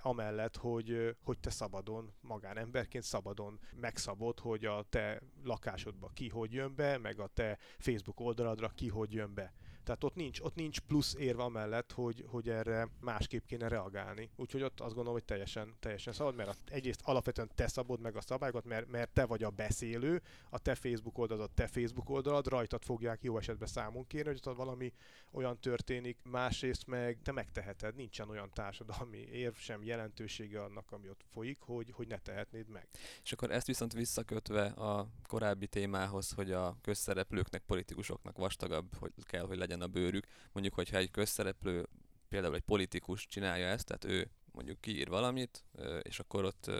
[0.00, 6.74] amellett, hogy, hogy te szabadon, magánemberként szabadon megszabod, hogy a te lakásodba ki hogy jön
[6.74, 9.52] be, meg a te Facebook oldaladra ki hogy jön be.
[9.84, 14.30] Tehát ott nincs, ott nincs plusz érv amellett, hogy, hogy erre másképp kéne reagálni.
[14.36, 18.20] Úgyhogy ott azt gondolom, hogy teljesen, teljesen szabad, mert egyrészt alapvetően te szabod meg a
[18.20, 22.46] szabályokat, mert, mert te vagy a beszélő, a te Facebook oldalad, a te Facebook oldalad,
[22.46, 24.92] rajtad fogják jó esetben számon kérni, hogy ott valami
[25.30, 31.24] olyan történik, másrészt meg te megteheted, nincsen olyan társadalmi érv sem jelentősége annak, ami ott
[31.32, 32.88] folyik, hogy, hogy ne tehetnéd meg.
[33.22, 39.46] És akkor ezt viszont visszakötve a korábbi témához, hogy a közszereplőknek, politikusoknak vastagabb hogy kell,
[39.46, 40.26] hogy legyen a bőrük.
[40.52, 41.88] Mondjuk, hogyha egy közszereplő,
[42.28, 45.64] például egy politikus csinálja ezt, tehát ő mondjuk kiír valamit,
[46.02, 46.70] és akkor ott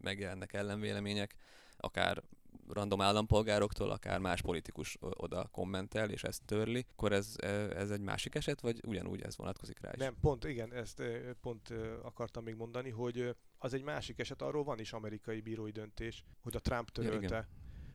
[0.00, 1.34] megjelennek ellenvélemények,
[1.76, 2.22] akár
[2.68, 7.34] random állampolgároktól, akár más politikus oda kommentel, és ezt törli, akkor ez,
[7.74, 9.98] ez egy másik eset, vagy ugyanúgy ez vonatkozik rá is?
[9.98, 11.02] Nem, pont, igen, ezt
[11.40, 16.24] pont akartam még mondani, hogy az egy másik eset, arról van is amerikai bírói döntés,
[16.42, 17.48] hogy a Trump Ja, törölte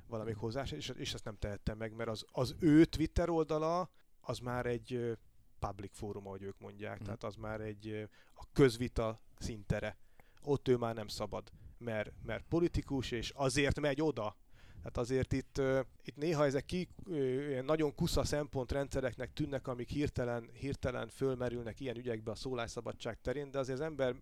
[0.07, 3.89] valamelyik hozzás, és, és ezt nem tehette meg, mert az, az ő Twitter oldala,
[4.27, 5.17] az már egy
[5.59, 7.03] public fórum, ahogy ők mondják, Mhm.
[7.03, 9.97] tehát az már egy a közvita szintere.
[10.43, 14.37] Ott ő már nem szabad, mert, mert politikus, és azért megy oda,
[14.77, 15.61] tehát azért itt,
[16.03, 16.87] itt néha ezek ki,
[17.61, 23.79] nagyon kusza szempontrendszereknek tűnnek, amik hirtelen, hirtelen fölmerülnek ilyen ügyekbe a szólásszabadság terén, de azért
[23.79, 24.15] az ember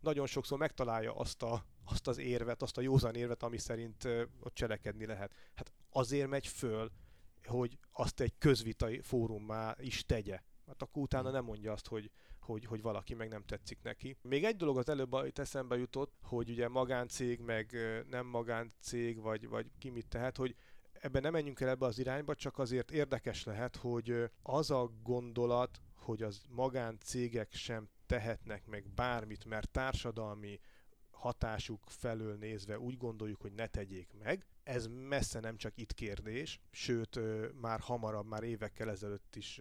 [0.00, 4.04] nagyon sokszor megtalálja azt, a, azt az érvet, azt a józan érvet, ami szerint
[4.40, 5.32] ott cselekedni lehet.
[5.54, 6.90] Hát azért megy föl,
[7.46, 10.40] hogy azt egy közvitai fórummá is tegye.
[10.66, 14.16] Hát akkor utána nem mondja azt, hogy, hogy, hogy valaki meg nem tetszik neki.
[14.22, 17.76] Még egy dolog az előbb itt eszembe jutott, hogy ugye magáncég, meg
[18.08, 20.56] nem magáncég, vagy, vagy ki mit tehet, hogy
[20.92, 25.80] ebben nem menjünk el ebbe az irányba, csak azért érdekes lehet, hogy az a gondolat,
[25.94, 30.60] hogy az magáncégek sem tehetnek meg bármit, mert társadalmi
[31.10, 34.46] hatásuk felől nézve úgy gondoljuk, hogy ne tegyék meg.
[34.66, 37.20] Ez messze nem csak itt kérdés, sőt
[37.60, 39.60] már hamarabb, már évekkel ezelőtt is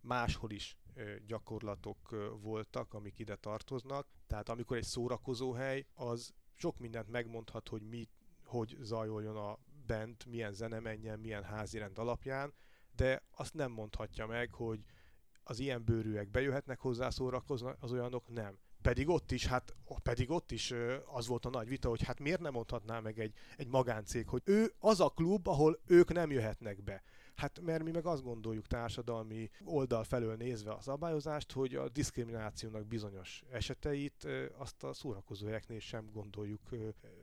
[0.00, 0.78] máshol is
[1.26, 4.06] gyakorlatok voltak, amik ide tartoznak.
[4.26, 8.08] Tehát amikor egy szórakozóhely, az sok mindent megmondhat, hogy mi,
[8.44, 12.54] hogy zajoljon a bent, milyen zene menjen, milyen házirend alapján,
[12.96, 14.84] de azt nem mondhatja meg, hogy
[15.42, 18.58] az ilyen bőrűek bejöhetnek hozzá szórakozni, az olyanok nem.
[18.84, 20.74] Pedig ott is, hát pedig ott is
[21.06, 24.42] az volt a nagy vita, hogy hát miért nem mondhatná meg egy, egy magáncég, hogy
[24.44, 27.02] ő az a klub, ahol ők nem jöhetnek be.
[27.34, 32.86] Hát mert mi meg azt gondoljuk társadalmi oldal felől nézve a szabályozást, hogy a diszkriminációnak
[32.86, 36.60] bizonyos eseteit azt a szórakozóhelyeknél sem gondoljuk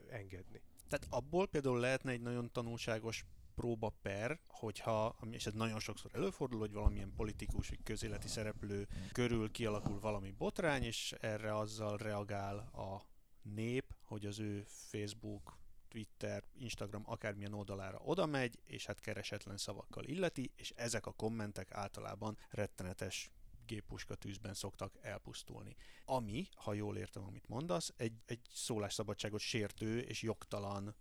[0.10, 0.62] engedni.
[0.90, 3.26] Tehát abból például lehetne egy nagyon tanulságos
[3.62, 9.52] próba per, hogyha, és ez nagyon sokszor előfordul, hogy valamilyen politikus vagy közéleti szereplő körül
[9.52, 13.06] kialakul valami botrány, és erre azzal reagál a
[13.42, 15.58] nép, hogy az ő Facebook,
[15.88, 21.72] Twitter, Instagram, akármilyen oldalára oda megy, és hát keresetlen szavakkal illeti, és ezek a kommentek
[21.72, 23.32] általában rettenetes
[23.72, 25.76] géppuska tűzben szoktak elpusztulni.
[26.06, 30.96] Ami, ha jól értem, amit mondasz, egy, egy szólásszabadságot sértő és jogtalan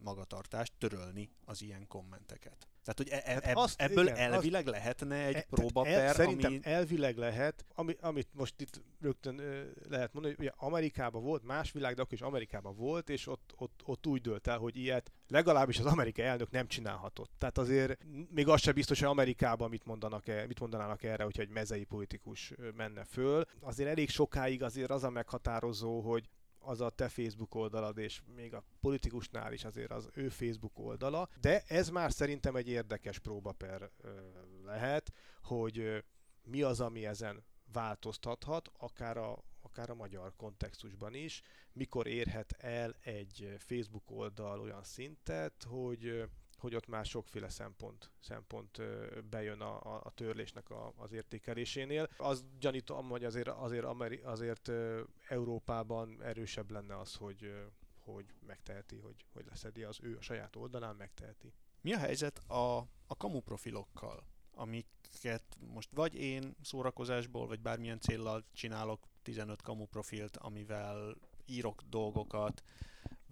[0.00, 2.68] magatartást törölni az ilyen kommenteket.
[2.84, 6.14] Tehát, hogy e- e- Hát azt- ebből igen, elvileg lehetne egy E- próba tehát el,
[6.14, 6.60] Szerintem ami...
[6.62, 11.72] elvileg lehet, ami, amit most itt rögtön ö, lehet mondani, hogy ugye Amerikában volt más
[11.72, 15.12] világ, de akkor is Amerikában volt, és ott, ott, ott úgy dölt el, hogy ilyet
[15.28, 17.30] legalábbis az amerikai elnök nem csinálhatott.
[17.38, 17.98] Tehát azért
[18.30, 21.84] még az sem biztos, hogy Amerikában mit, mondanak -e, mit mondanának erre, hogyha egy mezei
[21.84, 23.44] politikus menne föl.
[23.60, 26.28] Azért elég sokáig azért az a meghatározó, hogy
[26.64, 31.28] az a te Facebook oldalad, és még a politikusnál is azért az ő Facebook oldala,
[31.40, 33.90] de ez már szerintem egy érdekes próbaper
[34.64, 35.12] lehet,
[35.42, 36.04] hogy
[36.42, 41.42] mi az, ami ezen változtathat, akár a, akár a magyar kontextusban is,
[41.72, 46.28] mikor érhet el egy Facebook oldal olyan szintet, hogy
[46.58, 48.80] hogy ott már sokféle szempont, szempont
[49.30, 52.08] bejön a, a, törlésnek a, az értékelésénél.
[52.16, 54.70] Az gyanítom, hogy azért, azért, Ameri, azért
[55.28, 57.52] Európában erősebb lenne az, hogy,
[57.98, 61.52] hogy megteheti, hogy, hogy leszedi az ő a saját oldalán, megteheti.
[61.80, 62.76] Mi a helyzet a,
[63.06, 70.36] a kamu profilokkal, amiket most vagy én szórakozásból, vagy bármilyen céllal csinálok 15 kamu profilt,
[70.36, 72.62] amivel írok dolgokat,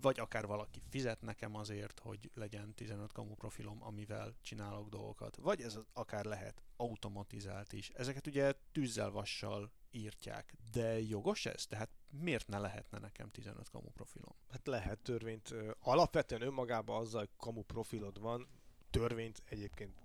[0.03, 5.61] vagy akár valaki fizet nekem azért, hogy legyen 15 kamu profilom, amivel csinálok dolgokat, vagy
[5.61, 7.89] ez akár lehet automatizált is.
[7.89, 11.67] Ezeket ugye tűzzel, vassal írtják, de jogos ez?
[11.67, 14.35] Tehát miért ne lehetne nekem 15 kamu profilom?
[14.51, 15.55] Hát lehet törvényt.
[15.79, 18.49] Alapvetően önmagában azzal, hogy kamu profilod van,
[18.91, 20.01] törvényt egyébként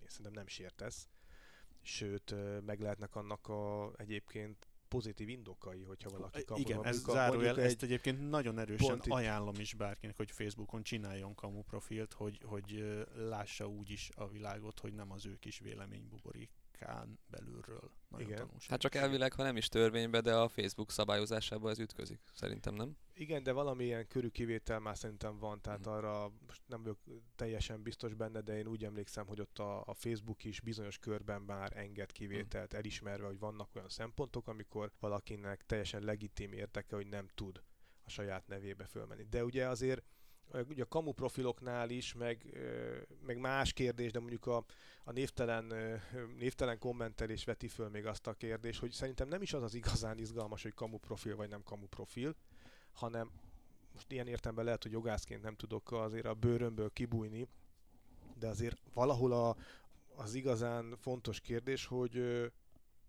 [0.00, 1.08] én szerintem nem sértesz.
[1.82, 2.34] Sőt,
[2.64, 6.58] meg lehetnek annak a egyébként pozitív indokai, hogyha valaki kap.
[6.58, 11.34] Igen, ez zárójel, ezt egyébként nagyon erősen pont itt- ajánlom is bárkinek, hogy Facebookon csináljon
[11.34, 12.84] kamu profilt, hogy, hogy
[13.14, 15.58] lássa úgy is a világot, hogy nem az ő kis
[16.78, 17.90] véleménybuborikán belülről.
[18.08, 18.36] Nagyon Igen.
[18.38, 18.66] tanulságos.
[18.68, 22.20] Hát csak elvileg, ha nem is törvénybe, de a Facebook szabályozásába ez ütközik.
[22.32, 22.96] Szerintem nem.
[23.14, 25.88] Igen, de valamilyen körű kivétel már szerintem van, tehát Mhm.
[25.88, 26.98] arra most nem vagyok
[27.36, 31.42] teljesen biztos benne, de én úgy emlékszem, hogy ott a, a Facebook is bizonyos körben
[31.42, 37.28] már enged kivételt, elismerve, hogy vannak olyan szempontok, amikor valakinek teljesen legitim érteke, hogy nem
[37.34, 37.62] tud
[38.04, 39.22] a saját nevébe fölmenni.
[39.22, 40.02] De ugye azért
[40.68, 42.58] ugye a kamu profiloknál is, meg,
[43.26, 44.64] meg más kérdés, de mondjuk a,
[45.04, 45.72] a névtelen,
[46.38, 50.18] névtelen kommentelés veti föl még azt a kérdést, hogy szerintem nem is az az igazán
[50.18, 52.34] izgalmas, hogy kamu profil vagy nem kamu profil,
[52.92, 53.30] hanem
[53.92, 57.48] most ilyen értelemben lehet, hogy jogászként nem tudok azért a bőrömből kibújni,
[58.38, 59.56] de azért valahol a,
[60.14, 62.22] az igazán fontos kérdés, hogy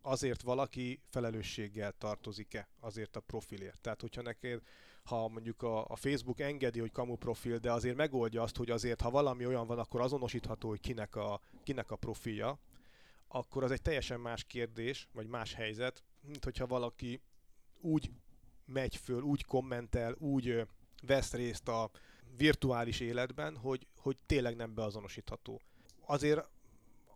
[0.02, 3.80] azért valaki felelősséggel tartozik-e azért a profilért.
[3.80, 4.62] Tehát, hogyha neked,
[5.08, 9.02] ha mondjuk a, a Facebook engedi, hogy kamu profil, de azért megoldja azt, hogy azért,
[9.02, 12.60] ha valami olyan van, akkor azonosítható, hogy kinek a, kinek a profilja,
[13.28, 17.22] akkor az egy teljesen más kérdés, vagy más helyzet, mint hogyha valaki
[17.82, 18.12] úgy
[18.66, 20.68] megy föl, úgy kommentel, úgy
[21.02, 21.90] vesz részt a
[22.38, 25.62] virtuális életben, hogy, hogy tényleg nem beazonosítható.
[26.06, 26.50] Azért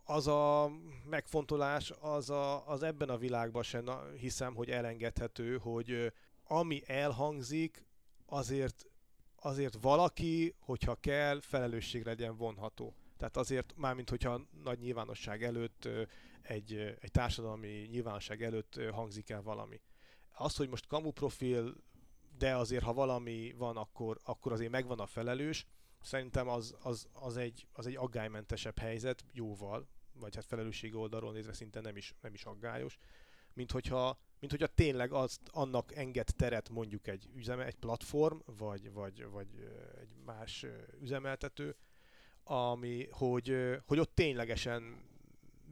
[0.04, 0.72] az a
[1.10, 3.86] megfontolás, az, a, az ebben a világban sem
[4.18, 6.14] hiszem, hogy elengedhető, hogy
[6.52, 7.86] ami elhangzik,
[8.26, 8.86] azért,
[9.36, 12.96] azért valaki, hogyha kell, felelősségre legyen vonható.
[13.18, 15.88] Tehát azért, mármint hogyha nagy nyilvánosság előtt,
[16.42, 19.82] egy, egy társadalmi nyilvánosság előtt hangzik el valami.
[20.34, 21.76] Az, hogy most kamu profil,
[22.38, 25.66] de azért ha valami van, akkor, akkor azért megvan a felelős,
[26.02, 31.54] szerintem az, az, az, egy, az egy aggálymentesebb helyzet, jóval, vagy hát felelősség oldalról nézve
[31.54, 32.98] szinte nem is, nem is aggályos,
[33.54, 38.92] mint hogyha, mint hogyha tényleg azt, annak enged teret mondjuk egy üzeme, egy platform, vagy,
[38.92, 39.48] vagy, vagy
[40.02, 40.66] egy más
[41.02, 41.76] üzemeltető,
[42.44, 45.04] ami, hogy, hogy ott ténylegesen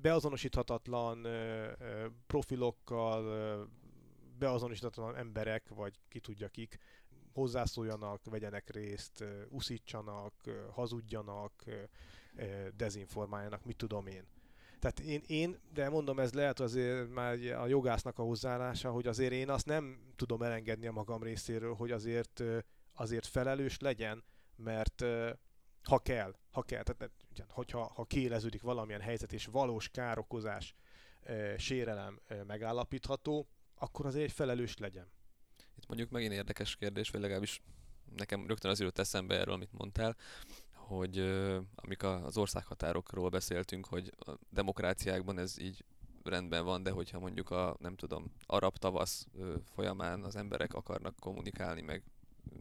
[0.02, 1.28] beazonosíthatatlan
[2.28, 3.70] profilokkal,
[4.38, 6.78] beazonosíthatatlan emberek, vagy ki tudja kik,
[7.34, 10.34] hozzászóljanak, vegyenek részt, uszítsanak,
[10.72, 11.64] hazudjanak,
[12.76, 14.28] dezinformáljanak, mit tudom én.
[14.80, 19.32] Tehát én, én, de mondom, ez lehet azért már a jogásznak a hozzáállása, hogy azért
[19.32, 22.44] én azt nem tudom elengedni a magam részéről, hogy azért,
[22.94, 24.24] azért felelős legyen,
[24.56, 25.06] mert
[25.84, 27.12] ha kell, ha kell, tehát
[27.50, 30.74] hogyha ha kiéleződik valamilyen helyzet és valós károkozás,
[31.58, 35.12] sérelem megállapítható, akkor azért felelős legyen.
[35.78, 37.62] Itt mondjuk megint érdekes kérdés, vagy legalábbis
[38.16, 40.16] nekem rögtön az jutott eszembe erről, amit mondtál,
[40.90, 45.84] hogy ö, amik az országhatárokról beszéltünk, hogy a demokráciákban ez így
[46.24, 51.16] rendben van, de hogyha mondjuk a, nem tudom, arab tavasz ö, folyamán az emberek akarnak
[51.20, 52.04] kommunikálni, meg
[52.52, 52.56] ö,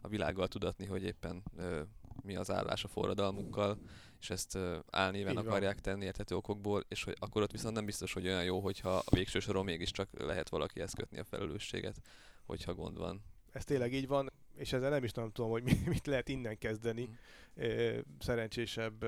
[0.00, 1.82] a világgal tudatni, hogy éppen ö,
[2.22, 3.78] mi az állás a forradalmukkal,
[4.20, 4.58] és ezt
[4.90, 5.46] álnéven Így van.
[5.46, 8.96] akarják tenni érthető okokból, és hogy akkor ott viszont nem biztos, hogy olyan jó, hogyha
[8.96, 12.00] a végső soron mégiscsak lehet valakihez kötni a felelősséget,
[12.46, 13.22] hogyha gond van.
[13.52, 16.58] Ez tényleg így van, és ezzel nem is nem tudom, hogy mi- mit lehet innen
[16.58, 17.08] kezdeni.
[17.08, 17.98] Mm.
[18.18, 19.02] Szerencsésebb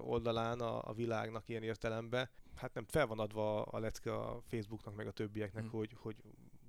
[0.00, 2.30] oldalán a, a világnak ilyen értelemben.
[2.54, 5.68] Hát nem, fel van adva a lecke a Facebooknak, meg a többieknek, Mm.
[5.68, 6.16] hogy, hogy,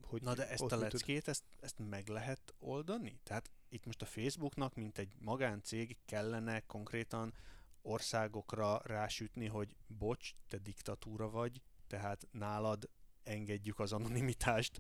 [0.02, 3.20] hogy Na de ezt a leckét, ezt, ezt meg lehet oldani?
[3.24, 7.34] Tehát itt most a Facebooknak, mint egy magáncég kellene konkrétan
[7.82, 12.90] országokra rásütni, hogy bocs, te diktatúra vagy, tehát nálad
[13.24, 14.80] engedjük az anonimitást,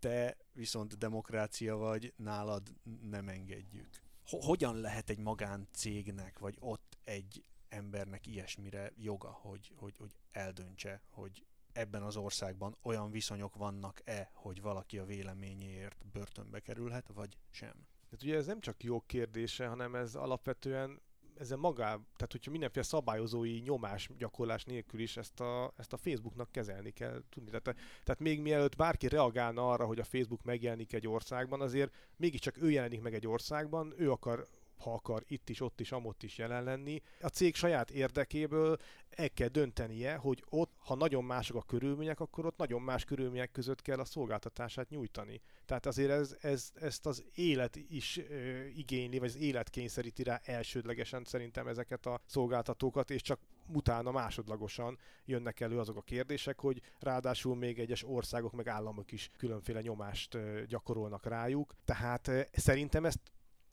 [0.00, 3.88] te viszont demokrácia vagy, nálad nem engedjük.
[4.26, 11.02] Ho- hogyan lehet egy magáncégnek, vagy ott egy embernek ilyesmire joga, hogy, hogy, hogy eldöntse,
[11.08, 17.86] hogy ebben az országban olyan viszonyok vannak-e, hogy valaki a véleményéért börtönbe kerülhet, vagy sem?
[18.04, 21.00] Tehát ugye ez nem csak jog kérdése, hanem ez alapvetően
[21.40, 26.52] ezzel magá, tehát hogyha mindenféle szabályozói nyomás gyakorlás nélkül is ezt a, ezt a Facebooknak
[26.52, 27.50] kezelni kell tudni.
[27.50, 32.62] Tehát, tehát még mielőtt bárki reagálna arra, hogy a Facebook megjelenik egy országban, azért mégiscsak
[32.62, 34.46] ő jelenik meg egy országban, ő akar
[34.80, 37.02] ha akar itt is, ott is, amott is jelen lenni.
[37.20, 38.76] A cég saját érdekéből
[39.10, 43.50] el kell döntenie, hogy ott, ha nagyon mások a körülmények, akkor ott nagyon más körülmények
[43.50, 45.40] között kell a szolgáltatását nyújtani.
[45.66, 50.40] Tehát azért ez, ez, ezt az élet is ö, igényli, vagy az élet kényszeríti rá
[50.44, 53.40] elsődlegesen szerintem ezeket a szolgáltatókat, és csak
[53.72, 59.30] utána másodlagosan jönnek elő azok a kérdések, hogy ráadásul még egyes országok meg államok is
[59.36, 61.74] különféle nyomást gyakorolnak rájuk.
[61.84, 63.20] Tehát szerintem ezt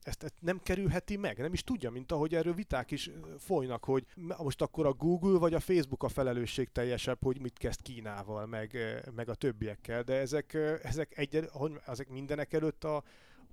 [0.08, 4.06] ezt, ezt nem kerülheti meg, nem is tudja, mint ahogy erről viták is folynak, hogy
[4.38, 8.78] most akkor a Google vagy a Facebook a felelősség teljesebb, hogy mit kezd Kínával, meg,
[9.16, 10.54] meg a többiekkel, de ezek,
[10.84, 11.50] ezek, egy,
[11.86, 13.04] ezek mindenek előtt a,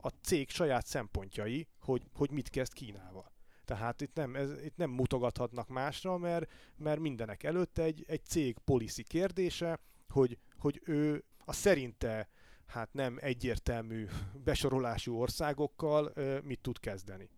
[0.01, 3.33] a cég saját szempontjai, hogy, hogy mit kezd Kínával.
[3.65, 8.57] Tehát itt nem, ez, itt nem mutogathatnak másra, mert, mert mindenek előtt egy, egy cég
[8.65, 9.79] policy kérdése,
[10.09, 12.29] hogy, hogy ő a szerinte
[12.67, 14.07] hát nem egyértelmű
[14.45, 16.13] besorolású országokkal
[16.43, 17.29] mit tud kezdeni.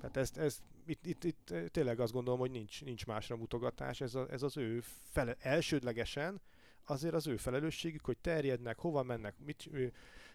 [0.00, 4.14] Tehát ezt, ezt itt, itt, itt tényleg azt gondolom, hogy nincs, nincs másra mutogatás, ez,
[4.14, 4.80] a, ez az ő
[5.10, 6.40] fele, elsődlegesen
[6.84, 9.86] azért az ő felelősségük, hogy terjednek, hova mennek, mit, ö,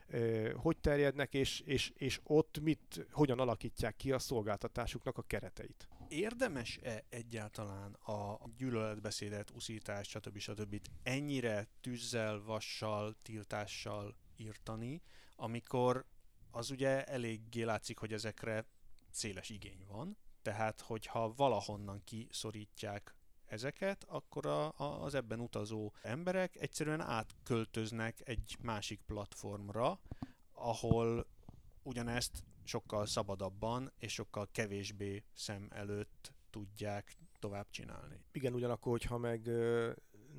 [0.08, 5.88] ö, hogy terjednek, és, és, és ott mit, hogyan alakítják ki a szolgáltatásuknak a kereteit.
[6.08, 10.38] Érdemes-e egyáltalán a gyűlöletbeszédet, uszítást, stb.
[10.38, 10.82] stb.
[11.04, 15.02] ennyire tűzzel, vassal, tiltással írtani,
[15.36, 16.06] amikor
[16.52, 18.66] az ugye eléggé látszik, hogy ezekre
[19.10, 26.56] széles igény van, tehát hogyha valahonnan kiszorítják ezeket, akkor a, a, az ebben utazó emberek
[26.56, 30.00] egyszerűen átköltöznek egy másik platformra,
[30.52, 31.28] ahol
[31.84, 38.20] ugyanezt sokkal szabadabban és sokkal kevésbé szem előtt tudják tovább csinálni.
[38.32, 39.50] Igen, ugyanakkor, hogyha meg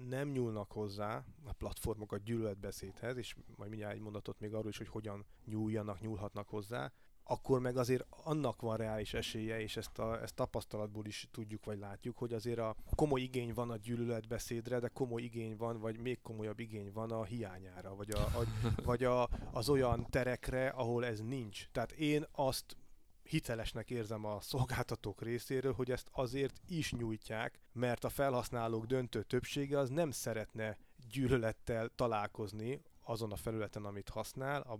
[0.08, 4.76] nem nyúlnak hozzá a platformok a gyűlöletbeszédhez, és majd mindjárt egy mondatot még arról is,
[4.76, 6.92] hogy hogyan nyúljanak, nyúlhatnak hozzá,
[7.28, 11.78] akkor meg azért annak van reális esélye, és ezt, a, ezt tapasztalatból is tudjuk, vagy
[11.78, 16.20] látjuk, hogy azért a komoly igény van a gyűlöletbeszédre, de komoly igény van, vagy még
[16.22, 18.44] komolyabb igény van a hiányára, vagy, a, a,
[18.84, 21.68] vagy a, az olyan terekre, ahol ez nincs.
[21.72, 22.76] Tehát én azt
[23.22, 29.78] hitelesnek érzem a szolgáltatók részéről, hogy ezt azért is nyújtják, mert a felhasználók döntő többsége
[29.78, 30.78] az nem szeretne
[31.10, 34.78] gyűlölettel találkozni azon a felületen, amit használ, a,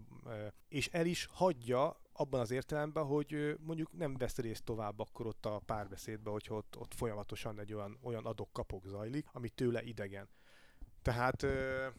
[0.68, 5.46] és el is hagyja abban az értelemben, hogy mondjuk nem vesz részt tovább akkor ott
[5.46, 10.28] a párbeszédbe, hogyha ott, ott folyamatosan egy olyan, olyan adok-kapok zajlik, ami tőle idegen.
[11.02, 11.46] Tehát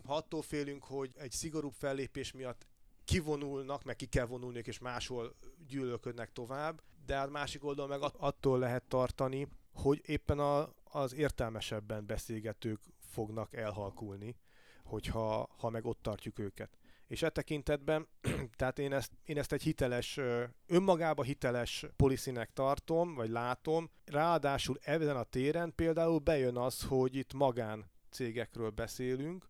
[0.05, 2.67] ha attól félünk, hogy egy szigorúbb fellépés miatt
[3.05, 5.35] kivonulnak, meg ki kell vonulniuk, és máshol
[5.67, 11.13] gyűlölködnek tovább, de a másik oldalon meg at- attól lehet tartani, hogy éppen a, az
[11.13, 14.35] értelmesebben beszélgetők fognak elhalkulni,
[14.83, 16.77] hogyha ha meg ott tartjuk őket.
[17.07, 18.07] És e tekintetben,
[18.57, 20.19] tehát én ezt, én ezt egy hiteles,
[20.67, 23.89] önmagába hiteles policynek tartom, vagy látom.
[24.05, 29.49] Ráadásul ezen a téren például bejön az, hogy itt magán cégekről beszélünk,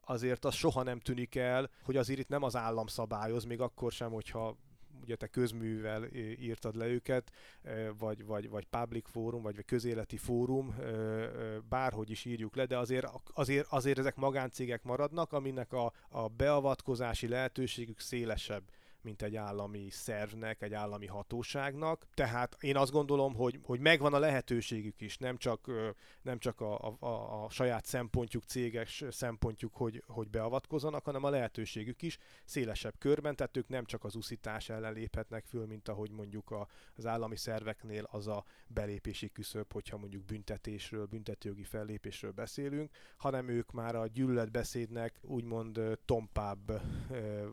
[0.00, 3.92] azért az soha nem tűnik el, hogy azért itt nem az állam szabályoz, még akkor
[3.92, 4.56] sem, hogyha
[5.02, 6.04] ugye te közművel
[6.38, 7.32] írtad le őket,
[7.98, 10.74] vagy, vagy, vagy public fórum, vagy, közéleti fórum,
[11.68, 17.28] bárhogy is írjuk le, de azért, azért, azért ezek magáncégek maradnak, aminek a, a beavatkozási
[17.28, 18.62] lehetőségük szélesebb,
[19.08, 22.06] mint egy állami szervnek, egy állami hatóságnak.
[22.14, 25.70] Tehát én azt gondolom, hogy, hogy megvan a lehetőségük is, nem csak,
[26.22, 32.02] nem csak a, a, a saját szempontjuk, céges szempontjuk, hogy, hogy beavatkozzanak, hanem a lehetőségük
[32.02, 36.50] is szélesebb körben, tehát ők nem csak az uszítás ellen léphetnek föl, mint ahogy mondjuk
[36.50, 43.48] a, az állami szerveknél az a belépési küszöb, hogyha mondjuk büntetésről, büntetőjogi fellépésről beszélünk, hanem
[43.48, 46.82] ők már a gyűlöletbeszédnek úgymond tompább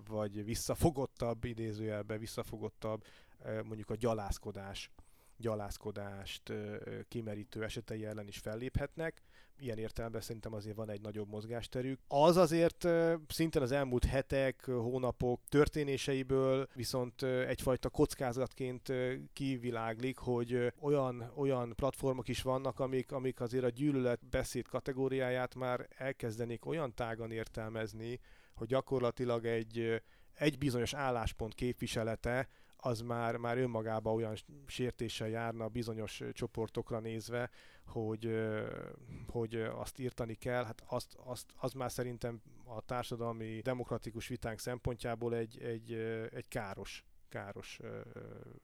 [0.08, 3.04] vagy visszafogottabb, idézőjelben visszafogottabb,
[3.64, 4.92] mondjuk a gyalázkodás
[5.38, 6.54] gyalázkodást
[7.08, 9.22] kimerítő esetei ellen is felléphetnek.
[9.58, 12.00] Ilyen értelemben szerintem azért van egy nagyobb mozgásterük.
[12.08, 12.88] Az azért
[13.28, 18.94] szintén az elmúlt hetek, hónapok történéseiből viszont egyfajta kockázatként
[19.34, 25.88] kiviláglik, hogy olyan, olyan platformok is vannak, amik, amik azért a gyűlölet beszéd kategóriáját már
[25.90, 28.20] elkezdenék olyan tágan értelmezni,
[28.54, 30.02] hogy gyakorlatilag egy,
[30.36, 37.50] egy bizonyos álláspont képviselete az már, már önmagában olyan sértéssel járna bizonyos csoportokra nézve,
[37.86, 38.36] hogy,
[39.28, 45.36] hogy azt írtani kell, hát azt, azt, az már szerintem a társadalmi demokratikus vitánk szempontjából
[45.36, 45.94] egy, egy,
[46.32, 47.80] egy káros káros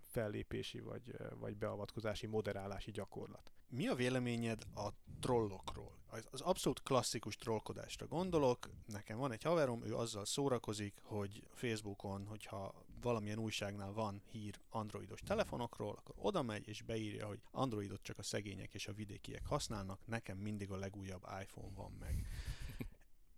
[0.02, 3.52] fellépési vagy, vagy beavatkozási, moderálási gyakorlat.
[3.74, 6.00] Mi a véleményed a trollokról?
[6.32, 8.70] Az abszolút klasszikus trollkodásra gondolok.
[8.86, 15.20] Nekem van egy haverom, ő azzal szórakozik, hogy Facebookon, hogyha valamilyen újságnál van hír androidos
[15.20, 20.00] telefonokról, akkor oda megy és beírja, hogy androidot csak a szegények és a vidékiek használnak,
[20.06, 22.28] nekem mindig a legújabb iPhone van meg.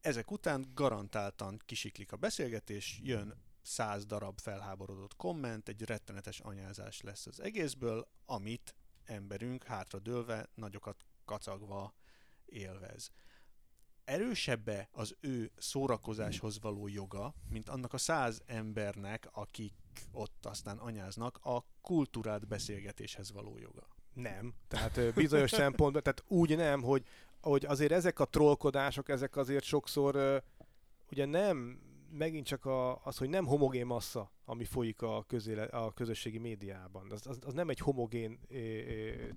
[0.01, 7.25] Ezek után garantáltan kisiklik a beszélgetés, jön száz darab felháborodott komment, egy rettenetes anyázás lesz
[7.25, 8.75] az egészből, amit
[9.05, 11.93] emberünk hátradőlve, nagyokat kacagva
[12.45, 13.11] élvez.
[14.03, 19.73] Erősebbe az ő szórakozáshoz való joga, mint annak a száz embernek, akik
[20.11, 23.87] ott aztán anyáznak, a kultúrált beszélgetéshez való joga.
[24.13, 24.53] Nem.
[24.67, 27.05] Tehát bizonyos szempontból, tehát úgy nem, hogy,
[27.41, 30.43] hogy azért ezek a trollkodások, ezek azért sokszor
[31.11, 31.79] ugye nem
[32.17, 37.11] megint csak a, az, hogy nem homogén massza, ami folyik a, közéle, a közösségi médiában.
[37.11, 38.39] Az, az, az nem egy homogén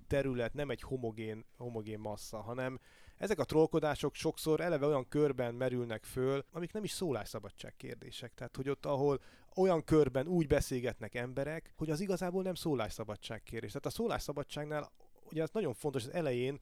[0.07, 2.79] terület, nem egy homogén, homogén massza, hanem
[3.17, 8.33] ezek a trollkodások sokszor eleve olyan körben merülnek föl, amik nem is szólásszabadság kérdések.
[8.33, 9.21] Tehát, hogy ott, ahol
[9.55, 13.71] olyan körben úgy beszélgetnek emberek, hogy az igazából nem szólásszabadság kérdés.
[13.71, 14.91] Tehát a szólásszabadságnál,
[15.29, 16.59] ugye ez nagyon fontos az elején,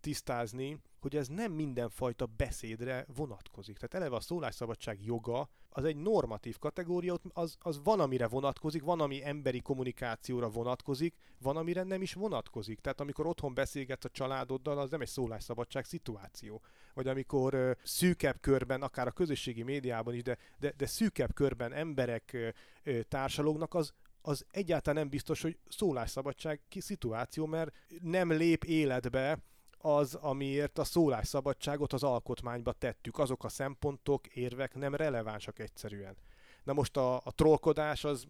[0.00, 3.76] tisztázni, hogy ez nem mindenfajta beszédre vonatkozik.
[3.76, 9.00] Tehát eleve a szólásszabadság joga az egy normatív kategória, az, az van, amire vonatkozik, van,
[9.00, 12.80] ami emberi kommunikációra vonatkozik, van, amire nem is vonatkozik.
[12.80, 16.62] Tehát amikor otthon beszélgetsz a családoddal, az nem egy szólásszabadság szituáció.
[16.94, 21.72] Vagy amikor ö, szűkebb körben, akár a közösségi médiában is, de, de, de szűkebb körben
[21.72, 23.92] emberek ö, társalognak, az,
[24.22, 29.38] az egyáltalán nem biztos, hogy szólásszabadság szituáció, mert nem lép életbe
[29.78, 33.18] az, amiért a szólásszabadságot az alkotmányba tettük.
[33.18, 36.16] Azok a szempontok, érvek nem relevánsak egyszerűen.
[36.64, 38.26] Na most a, a trollkodás az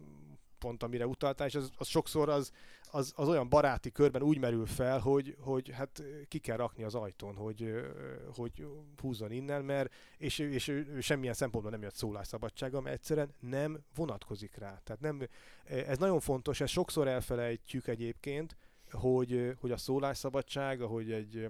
[0.59, 2.51] pont amire utaltál, és az, az sokszor az,
[2.91, 6.95] az, az olyan baráti körben úgy merül fel, hogy, hogy hát ki kell rakni az
[6.95, 7.73] ajtón, hogy,
[8.35, 8.67] hogy
[9.01, 14.55] húzzon innen, mert és, és ő semmilyen szempontból nem jött szólásszabadsága, mert egyszerűen nem vonatkozik
[14.55, 14.81] rá.
[14.83, 15.21] Tehát nem,
[15.63, 18.55] ez nagyon fontos, ezt sokszor elfelejtjük egyébként,
[18.91, 21.49] hogy, hogy a szólásszabadság, ahogy egy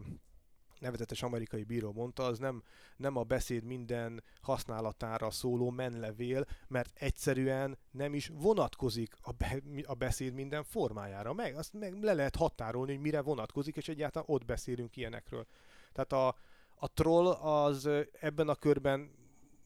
[0.80, 2.64] nevezetes amerikai bíró mondta, az nem,
[2.98, 9.94] nem a beszéd minden használatára szóló menlevél, mert egyszerűen nem is vonatkozik a, be, a
[9.94, 11.34] beszéd minden formájára.
[11.34, 15.46] Meg azt meg le lehet határolni, hogy mire vonatkozik, és egyáltalán ott beszélünk ilyenekről.
[15.92, 16.36] Tehát a,
[16.76, 19.12] a troll az ebben a körben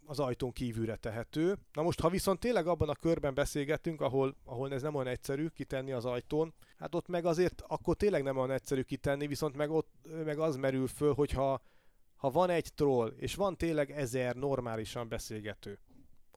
[0.06, 1.58] az ajtón kívülre tehető.
[1.74, 5.47] Na most, ha viszont tényleg abban a körben beszélgetünk, ahol, ahol ez nem olyan egyszerű
[5.47, 9.72] kitenni az ajtón, hát ott meg azért akkor tényleg nem olyan egyszerű kitenni, viszont meg
[9.72, 9.89] ott
[10.26, 11.62] meg az merül föl, hogyha
[12.16, 15.80] ha van egy troll, és van tényleg ezer normálisan beszélgető,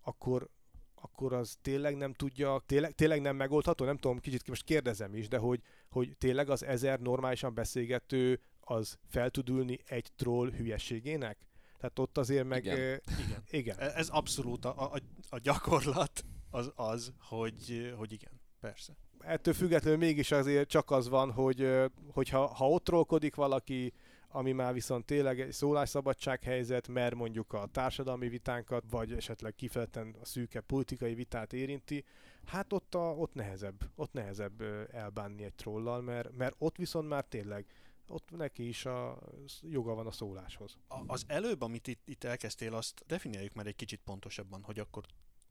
[0.02, 0.48] akkor,
[0.94, 5.28] akkor az tényleg nem tudja, tényleg, tényleg nem megoldható, nem tudom, kicsit most kérdezem is,
[5.28, 11.38] de hogy, hogy tényleg az ezer normálisan beszélgető az fel tud ülni egy troll hülyeségének?
[11.78, 12.64] Tehát ott azért meg...
[12.64, 12.78] Igen.
[12.78, 13.42] Igen.
[13.50, 13.78] igen.
[13.78, 18.96] E, ez abszolút a, a, a gyakorlat az az, hogy, hogy igen, persze.
[19.18, 21.68] Ettől függetlenül mégis azért csak az van, hogy,
[22.12, 23.92] hogy ha, ha ott trollkodik valaki,
[24.28, 30.16] ami már viszont tényleg egy szólásszabadság helyzet, mert mondjuk a társadalmi vitánkat, vagy esetleg kifejezetten
[30.20, 32.04] a szűke politikai vitát érinti,
[32.44, 34.62] hát ott, a, ott nehezebb, ott nehezebb
[34.92, 37.66] elbánni egy trollal, mert, mert ott viszont már tényleg
[38.06, 39.18] ott neki is a
[39.62, 40.78] joga van a szóláshoz.
[40.88, 45.04] A, az előbb, amit itt, itt elkezdtél, azt definiáljuk már egy kicsit pontosabban, hogy akkor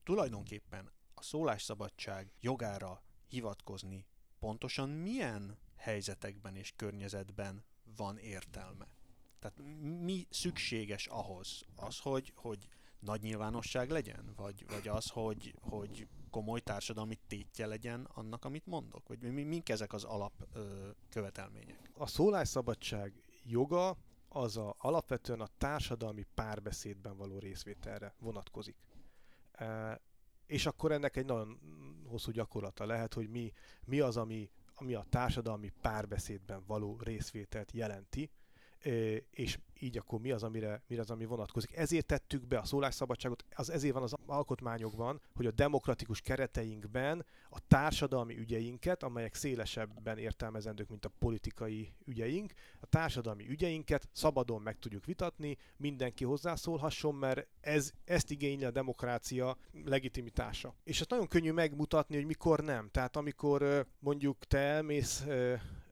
[0.03, 4.05] tulajdonképpen a szólásszabadság jogára hivatkozni
[4.39, 7.63] pontosan milyen helyzetekben és környezetben
[7.95, 8.87] van értelme?
[9.39, 9.61] Tehát
[10.03, 11.65] mi szükséges ahhoz?
[11.75, 12.67] Az, hogy, hogy
[13.05, 14.33] nagy nyilvánosság legyen?
[14.35, 19.07] Vagy, vagy az, hogy, hogy komoly társadalmi tétje legyen annak, amit mondok?
[19.07, 20.33] Vagy mi, mink ezek az alap
[21.09, 21.91] követelmények?
[21.93, 23.97] A szólásszabadság joga
[24.29, 28.75] az a, alapvetően a társadalmi párbeszédben való részvételre vonatkozik.
[29.51, 30.01] E,
[30.45, 31.59] és akkor ennek egy nagyon
[32.07, 33.51] hosszú gyakorlata lehet, hogy mi,
[33.85, 38.29] mi az, ami, ami a társadalmi párbeszédben való részvételt jelenti,
[39.31, 41.75] és így akkor mi az, amire, mi az, ami vonatkozik.
[41.75, 47.59] Ezért tettük be a szólásszabadságot, az ezért van az alkotmányokban, hogy a demokratikus kereteinkben a
[47.67, 55.05] társadalmi ügyeinket, amelyek szélesebben értelmezendők, mint a politikai ügyeink, a társadalmi ügyeinket szabadon meg tudjuk
[55.05, 60.75] vitatni, mindenki hozzászólhasson, mert ez, ezt igényli a demokrácia legitimitása.
[60.83, 62.89] És ezt nagyon könnyű megmutatni, hogy mikor nem.
[62.91, 65.25] Tehát amikor mondjuk te elmész,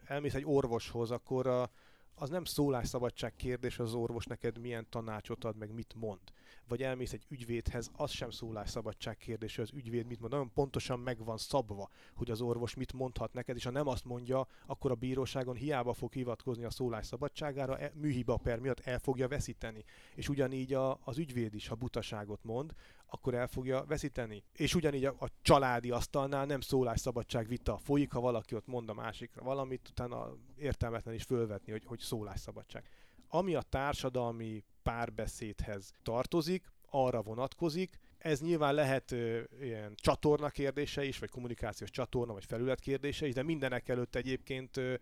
[0.05, 1.69] elmész egy orvoshoz, akkor a,
[2.15, 6.19] az nem szólásszabadság kérdés, az orvos neked milyen tanácsot ad, meg mit mond.
[6.67, 10.31] Vagy elmész egy ügyvédhez, az sem szólásszabadság kérdés, az ügyvéd mit mond.
[10.31, 14.05] Nagyon pontosan meg van szabva, hogy az orvos mit mondhat neked, és ha nem azt
[14.05, 19.27] mondja, akkor a bíróságon hiába fog hivatkozni a szólásszabadságára, e, műhiba per miatt el fogja
[19.27, 19.83] veszíteni.
[20.15, 22.73] És ugyanígy a, az ügyvéd is, ha butaságot mond,
[23.13, 24.43] akkor el fogja veszíteni.
[24.53, 28.93] És ugyanígy a, a családi asztalnál nem szólásszabadság vita folyik, ha valaki ott mond a
[28.93, 32.89] másikra valamit, utána értelmetlen is fölvetni, hogy, hogy szólásszabadság.
[33.35, 41.19] Ami a társadalmi párbeszédhez tartozik, arra vonatkozik, ez nyilván lehet ö, ilyen csatorna kérdése is,
[41.19, 44.93] vagy kommunikációs csatorna, vagy felület kérdése is, de mindenek előtt egyébként ö,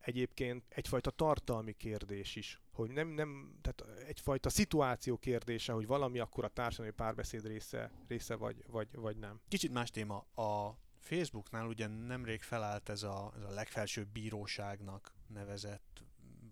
[0.00, 6.44] egyébként egyfajta tartalmi kérdés is, hogy nem, nem, tehát egyfajta szituáció kérdése, hogy valami akkor
[6.44, 9.40] a társadalmi párbeszéd része, része vagy, vagy, vagy nem.
[9.48, 10.16] Kicsit más téma.
[10.34, 16.02] A Facebooknál ugye nemrég felállt ez a, ez a legfelsőbb bíróságnak nevezett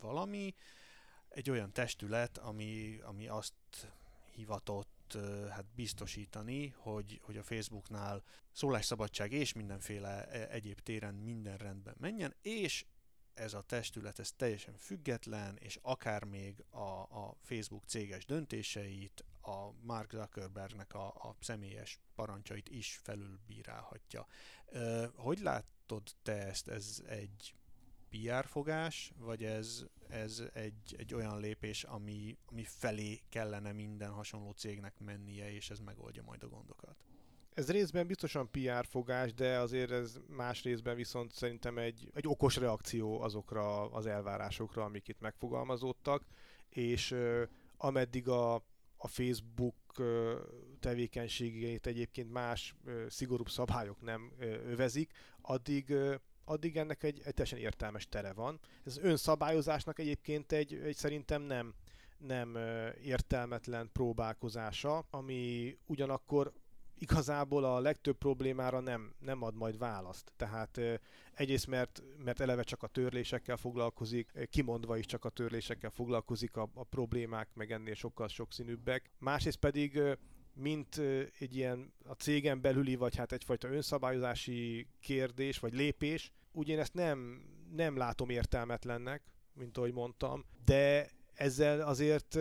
[0.01, 0.55] valami,
[1.29, 3.55] egy olyan testület, ami, ami azt
[4.35, 5.17] hivatott
[5.51, 8.23] hát biztosítani, hogy, hogy a Facebooknál
[8.53, 12.85] szólásszabadság és mindenféle e, egyéb téren minden rendben menjen, és
[13.35, 19.71] ez a testület ez teljesen független, és akár még a, a Facebook céges döntéseit, a
[19.81, 24.27] Mark Zuckerbergnek a, a személyes parancsait is felülbírálhatja.
[25.15, 26.69] Hogy látod te ezt?
[26.69, 27.55] Ez egy
[28.11, 34.51] PR fogás, vagy ez, ez egy, egy olyan lépés, ami, ami felé kellene minden hasonló
[34.51, 36.97] cégnek mennie, és ez megoldja majd a gondokat?
[37.55, 42.57] Ez részben biztosan PR fogás, de azért ez más részben viszont szerintem egy, egy okos
[42.57, 46.23] reakció azokra az elvárásokra, amik itt megfogalmazódtak,
[46.69, 47.43] és uh,
[47.77, 48.55] ameddig a,
[48.97, 50.33] a Facebook uh,
[50.81, 56.15] tevékenységét egyébként más uh, szigorúbb szabályok nem uh, övezik, addig uh,
[56.49, 58.61] addig ennek egy, egy teljesen értelmes tere van.
[58.85, 61.75] Ez az önszabályozásnak egyébként egy, egy szerintem nem,
[62.19, 62.59] nem
[63.03, 66.53] értelmetlen próbálkozása, ami ugyanakkor
[66.99, 70.33] igazából a legtöbb problémára nem, nem ad majd választ.
[70.37, 70.81] Tehát
[71.35, 76.71] egyrészt mert, mert eleve csak a törlésekkel foglalkozik, kimondva is csak a törlésekkel foglalkozik, a,
[76.75, 79.11] a problémák meg ennél sokkal sokszínűbbek.
[79.19, 80.01] Másrészt pedig
[80.53, 81.01] mint
[81.39, 86.95] egy ilyen a cégen belüli, vagy hát egyfajta önszabályozási kérdés, vagy lépés, úgy én ezt
[86.95, 87.43] nem,
[87.75, 92.39] nem látom értelmetlennek, mint ahogy mondtam, de ezzel azért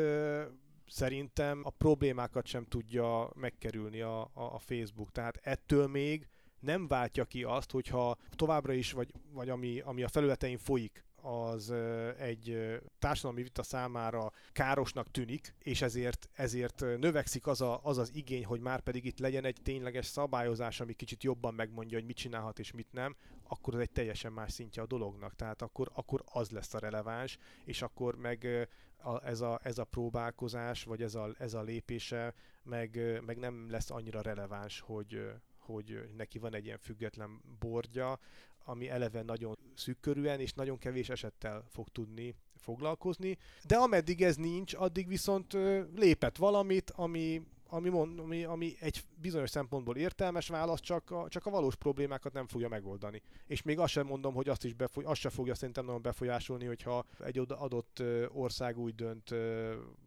[0.88, 5.12] szerintem a problémákat sem tudja megkerülni a, a, a Facebook.
[5.12, 6.28] Tehát ettől még
[6.60, 11.74] nem váltja ki azt, hogyha továbbra is, vagy, vagy ami, ami a felületein folyik, az
[12.18, 18.46] egy társadalmi vita számára károsnak tűnik, és ezért, ezért növekszik az, a, az az igény,
[18.46, 22.60] hogy már pedig itt legyen egy tényleges szabályozás, ami kicsit jobban megmondja, hogy mit csinálhat
[22.60, 25.36] és mit nem, akkor ez egy teljesen más szintje a dolognak.
[25.36, 28.68] Tehát akkor, akkor az lesz a releváns, és akkor meg
[28.98, 33.70] a, ez, a, ez a próbálkozás, vagy ez a, ez a lépése meg, meg nem
[33.70, 38.20] lesz annyira releváns, hogy, hogy neki van egy ilyen független bordja,
[38.68, 43.38] ami eleve nagyon szűkkörűen és nagyon kevés esettel fog tudni foglalkozni.
[43.68, 45.54] De ameddig ez nincs, addig viszont
[45.96, 51.46] lépett valamit, ami, ami, mond, ami, ami egy bizonyos szempontból értelmes válasz, csak a, csak
[51.46, 53.22] a valós problémákat nem fogja megoldani.
[53.46, 56.66] És még azt sem mondom, hogy azt is befoly, azt sem fogja szerintem nagyon befolyásolni,
[56.66, 59.34] hogyha egy adott ország úgy dönt,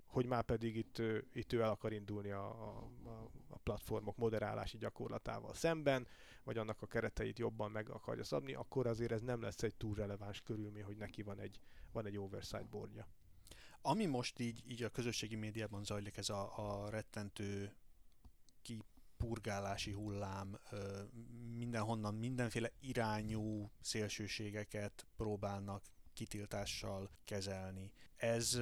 [0.07, 1.03] hogy már pedig itt,
[1.33, 2.89] itt ő el akar indulni a, a,
[3.49, 6.07] a platformok moderálási gyakorlatával szemben,
[6.45, 9.95] vagy annak a kereteit jobban meg akarja szabni, akkor azért ez nem lesz egy túl
[9.95, 11.61] releváns körülmény, hogy neki van egy,
[11.93, 13.09] van egy oversight boardja.
[13.83, 17.75] Ami most így, így a közösségi médiában zajlik, ez a, a rettentő
[19.17, 20.59] purgálási hullám,
[21.57, 25.83] mindenhonnan mindenféle irányú szélsőségeket próbálnak
[26.13, 27.93] kitiltással kezelni.
[28.17, 28.55] Ez,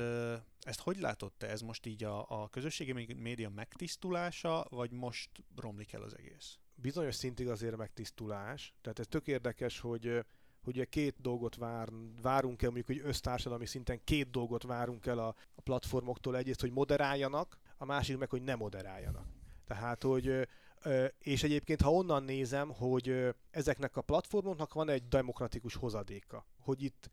[0.61, 1.49] ezt hogy látod te?
[1.49, 6.59] Ez most így a, a közösségi média megtisztulása, vagy most romlik el az egész?
[6.81, 8.75] Bizonyos szintig azért megtisztulás.
[8.81, 10.25] Tehát ez tök érdekes, hogy
[10.65, 11.89] hogy ugye két dolgot vár,
[12.23, 16.37] várunk el, mondjuk, hogy össztársadalmi szinten két dolgot várunk el a, a platformoktól.
[16.37, 19.27] Egyrészt, hogy moderáljanak, a másik meg, hogy nem moderáljanak.
[19.67, 20.49] Tehát, hogy
[21.19, 27.11] és egyébként, ha onnan nézem, hogy ezeknek a platformoknak van egy demokratikus hozadéka, hogy itt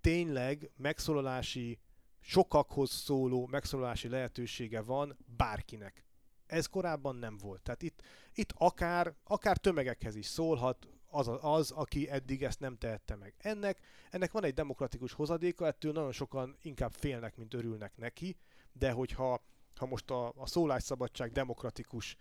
[0.00, 1.78] tényleg megszólalási,
[2.20, 6.04] sokakhoz szóló megszólalási lehetősége van bárkinek.
[6.52, 7.62] Ez korábban nem volt.
[7.62, 8.02] Tehát itt,
[8.34, 13.34] itt akár, akár tömegekhez is szólhat, az, az, aki eddig ezt nem tehette meg.
[13.38, 13.78] Ennek,
[14.10, 18.36] ennek van egy demokratikus hozadéka, ettől nagyon sokan inkább félnek, mint örülnek neki,
[18.72, 19.42] de hogyha
[19.76, 22.16] ha most a, a szólásszabadság demokratikus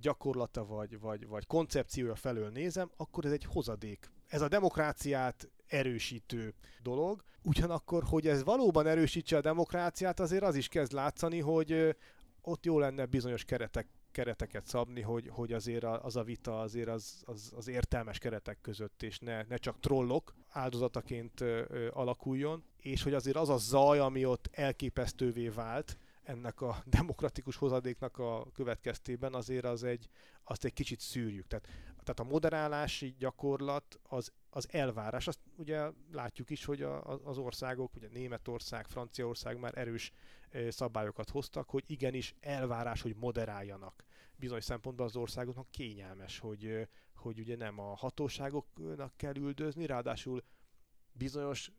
[0.00, 4.10] gyakorlata vagy, vagy, vagy koncepciója felől nézem, akkor ez egy hozadék.
[4.26, 7.22] Ez a demokráciát erősítő dolog.
[7.42, 11.96] Ugyanakkor, hogy ez valóban erősítse a demokráciát, azért az is kezd látszani, hogy
[12.42, 17.22] ott jó lenne bizonyos keretek kereteket szabni, hogy, hogy azért az a vita azért az,
[17.24, 23.02] az, az értelmes keretek között, és ne, ne csak trollok áldozataként ö, ö, alakuljon, és
[23.02, 29.34] hogy azért az a zaj, ami ott elképesztővé vált, ennek a demokratikus hozadéknak a következtében
[29.34, 30.08] azért az egy,
[30.44, 31.46] azt egy kicsit szűrjük.
[31.46, 31.68] Tehát,
[32.14, 35.26] tehát a moderálási gyakorlat az, az elvárás.
[35.26, 40.12] Azt ugye látjuk is, hogy a, az országok, ugye Németország, Franciaország már erős
[40.68, 44.04] szabályokat hoztak, hogy igenis elvárás, hogy moderáljanak.
[44.36, 50.42] Bizonyos szempontból az országoknak kényelmes, hogy, hogy ugye nem a hatóságoknak kell üldözni, ráadásul
[51.12, 51.70] bizonyos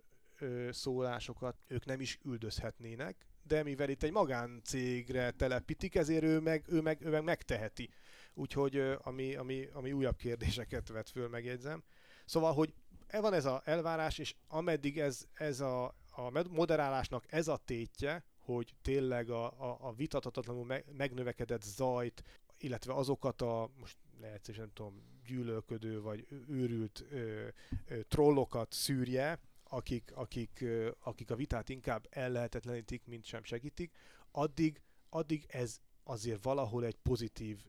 [0.70, 6.82] szólásokat ők nem is üldözhetnének, de mivel itt egy magáncégre telepítik, ezért ő meg, ő
[6.82, 7.90] meg, ő meg megteheti.
[8.34, 11.84] Úgyhogy ami, ami, ami újabb kérdéseket vet föl, megjegyzem.
[12.26, 12.74] Szóval, hogy
[13.08, 18.24] e van ez az elvárás, és ameddig ez, ez a, a moderálásnak ez a tétje,
[18.38, 22.24] hogy tényleg a, a, a vitathatatlanul megnövekedett zajt,
[22.58, 27.48] illetve azokat a, most lehet, hogy nem tudom, gyűlölködő vagy őrült ö,
[27.88, 30.66] ö, trollokat szűrje, akik, akik,
[31.00, 33.92] akik a vitát inkább ellehetetlenítik, mint sem segítik,
[34.32, 35.80] addig, addig ez
[36.12, 37.66] azért valahol egy pozitív,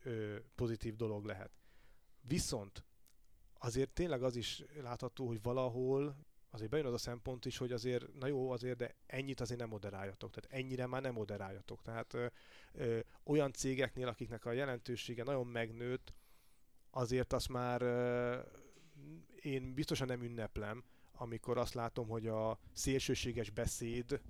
[0.54, 1.50] pozitív dolog lehet.
[2.20, 2.84] Viszont
[3.58, 6.16] azért tényleg az is látható, hogy valahol
[6.50, 9.68] azért bejön az a szempont is, hogy azért, na jó, azért, de ennyit azért nem
[9.68, 10.30] moderáljatok.
[10.30, 11.82] Tehát ennyire már nem moderáljatok.
[11.82, 12.26] Tehát ö,
[12.72, 16.12] ö, olyan cégeknél, akiknek a jelentősége nagyon megnőtt,
[16.90, 18.38] azért azt már ö,
[19.40, 24.20] én biztosan nem ünneplem, amikor azt látom, hogy a szélsőséges beszéd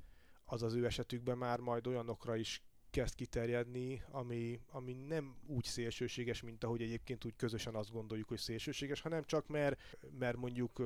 [0.44, 2.62] az az ő esetükben már majd olyanokra is
[2.92, 8.38] kezd kiterjedni, ami, ami nem úgy szélsőséges, mint ahogy egyébként úgy közösen azt gondoljuk, hogy
[8.38, 10.82] szélsőséges, hanem csak mert, mert mondjuk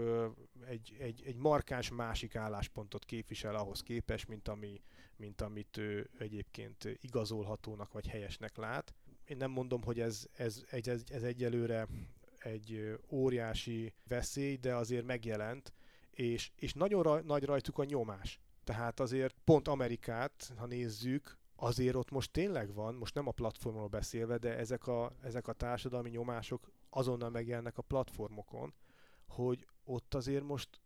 [0.67, 4.81] egy, egy, egy markáns másik álláspontot képvisel ahhoz képes, mint, ami,
[5.17, 8.95] mint amit ő egyébként igazolhatónak vagy helyesnek lát.
[9.25, 11.87] Én nem mondom, hogy ez, ez, ez, ez egyelőre
[12.39, 15.73] egy óriási veszély, de azért megjelent,
[16.11, 18.41] és, és nagyon raj, nagy rajtuk a nyomás.
[18.65, 23.89] Tehát azért pont Amerikát, ha nézzük, azért ott most tényleg van, most nem a platformról
[23.89, 28.75] beszélve, de ezek a, ezek a társadalmi nyomások azonnal megjelennek a platformokon,
[29.27, 30.81] hogy ott azért most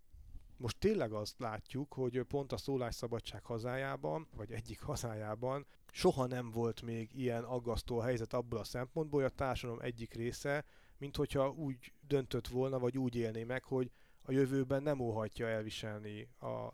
[0.56, 6.82] most tényleg azt látjuk, hogy pont a szólásszabadság hazájában, vagy egyik hazájában soha nem volt
[6.82, 10.64] még ilyen aggasztó helyzet abból a szempontból, hogy a társadalom egyik része,
[10.98, 13.90] mint hogyha úgy döntött volna, vagy úgy élné meg, hogy
[14.22, 16.68] a jövőben nem óhatja elviselni a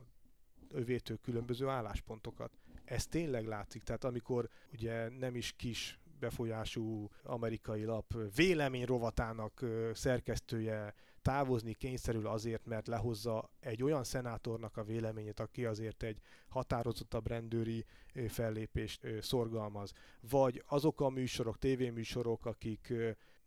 [0.68, 2.50] övétől különböző álláspontokat.
[2.86, 10.94] Ez tényleg látszik, tehát amikor ugye nem is kis befolyású amerikai lap vélemény rovatának szerkesztője
[11.22, 17.84] távozni kényszerül azért, mert lehozza egy olyan szenátornak a véleményét, aki azért egy határozottabb rendőri
[18.28, 19.92] fellépést szorgalmaz.
[20.20, 22.92] Vagy azok a műsorok, tévéműsorok, akik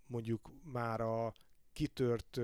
[0.05, 1.33] mondjuk már a
[1.73, 2.39] kitört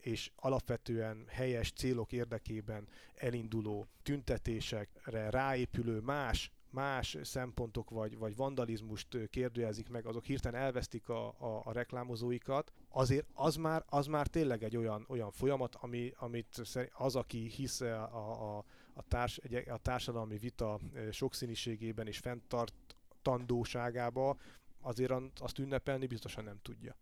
[0.00, 9.88] és alapvetően helyes célok érdekében elinduló tüntetésekre ráépülő más más szempontok vagy, vagy vandalizmust kérdőjezik
[9.88, 14.76] meg, azok hirtelen elvesztik a, a, a reklámozóikat, azért az már, az már tényleg egy
[14.76, 20.80] olyan, olyan folyamat, ami, amit az, aki hisz a, a, a, társ, a társadalmi vita
[21.10, 24.36] sokszínűségében és fenntartandóságába,
[24.80, 26.96] azért azt ünnepelni biztosan nem tudja.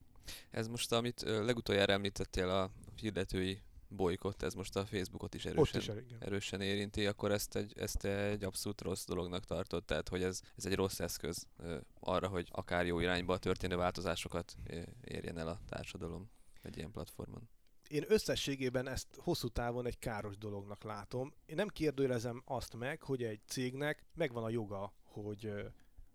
[0.51, 2.71] Ez most, amit legutoljára említettél a
[3.01, 6.19] hirdetői bolykott, ez most a Facebookot is erősen, is, igen.
[6.21, 10.67] erősen érinti, akkor ezt egy, ezt egy abszolút rossz dolognak tartott, tehát hogy ez, ez
[10.67, 11.47] egy rossz eszköz
[12.01, 14.57] arra, hogy akár jó irányba történő változásokat
[15.05, 16.31] érjen el a társadalom
[16.63, 17.49] egy ilyen platformon.
[17.89, 21.33] Én összességében ezt hosszú távon egy káros dolognak látom.
[21.47, 25.53] Én nem kérdőjelezem azt meg, hogy egy cégnek megvan a joga, hogy,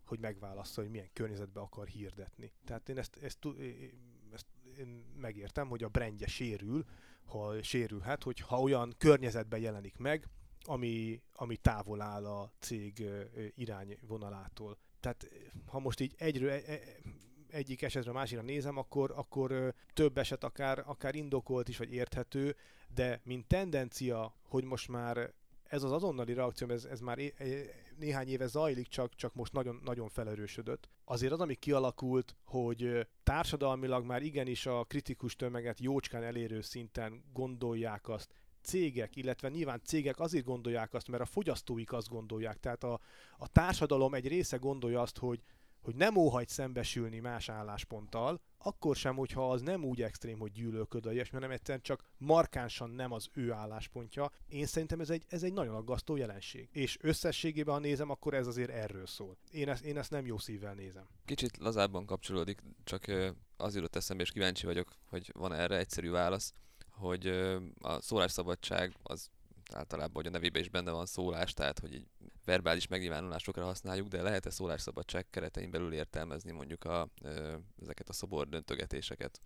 [0.06, 2.52] hogy megválassza, hogy milyen környezetbe akar hirdetni.
[2.66, 3.46] Tehát én ezt, ezt
[4.78, 6.86] én megértem, hogy a brandje sérül,
[7.26, 10.28] ha sérülhet, hogy ha olyan környezetben jelenik meg,
[10.66, 13.06] ami, ami távol áll a cég
[13.56, 14.78] irányvonalától.
[15.00, 15.30] Tehát
[15.66, 16.80] ha most így egyről, e- e-
[17.48, 22.56] egyik esetre a másikra nézem, akkor, akkor több eset akár, akár indokolt is, vagy érthető,
[22.94, 25.34] de mint tendencia, hogy most már
[25.74, 27.34] ez az azonnali reakció, ez, ez már é,
[27.98, 30.90] néhány éve zajlik, csak, csak most nagyon, nagyon felerősödött.
[31.06, 38.10] Azért az, ami kialakult, hogy társadalmilag már igenis a kritikus tömeget jócskán elérő szinten gondolják
[38.10, 38.30] azt,
[38.62, 42.60] cégek, illetve nyilván cégek azért gondolják azt, mert a fogyasztóik azt gondolják.
[42.60, 43.00] Tehát a,
[43.38, 45.44] a társadalom egy része gondolja azt, hogy
[45.84, 51.06] hogy nem óhajt szembesülni más állásponttal, akkor sem, hogyha az nem úgy extrém, hogy gyűlölköd
[51.06, 54.32] a ilyesmi, hanem egyszerűen csak markánsan nem az ő álláspontja.
[54.48, 56.70] Én szerintem ez egy, ez egy nagyon aggasztó jelenség.
[56.72, 59.38] És összességében, ha nézem, akkor ez azért erről szól.
[59.52, 61.08] Én ezt, én ezt nem jó szívvel nézem.
[61.26, 63.06] Kicsit lazábban kapcsolódik, csak
[63.58, 66.54] az jutott eszembe, és kíváncsi vagyok, hogy van erre egyszerű válasz,
[66.90, 67.28] hogy
[67.80, 69.30] a szólásszabadság az
[69.74, 72.08] általában, hogy a nevében is benne van szólás, tehát hogy így
[72.46, 77.10] verbális megnyilvánulásokra használjuk, de lehet-e szólásszabadság keretein belül értelmezni mondjuk a,
[77.82, 79.42] ezeket a szobor döntögetéseket?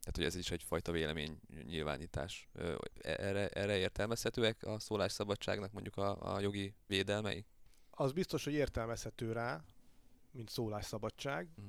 [0.00, 2.48] Tehát, hogy ez is egyfajta vélemény nyilvánítás.
[2.52, 7.44] Ö, Erre, erre értelmezhetőek a szólásszabadságnak mondjuk a, a jogi védelmei?
[7.90, 9.64] Az biztos, hogy értelmezhető rá,
[10.30, 11.48] mint szólásszabadság.
[11.54, 11.66] Mhm.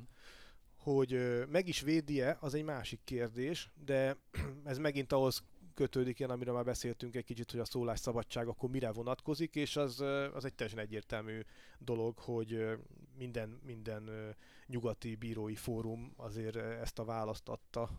[0.75, 4.17] Hogy meg is védi-e, az egy másik kérdés, de
[4.63, 5.43] ez megint ahhoz
[5.73, 10.01] kötődik ilyen, amiről már beszéltünk egy kicsit, hogy a szólásszabadság akkor mire vonatkozik, és az,
[10.33, 11.39] az egy teljesen egyértelmű
[11.79, 12.77] dolog, hogy
[13.17, 14.35] minden, minden
[14.67, 17.89] nyugati bírói fórum azért ezt a választ adta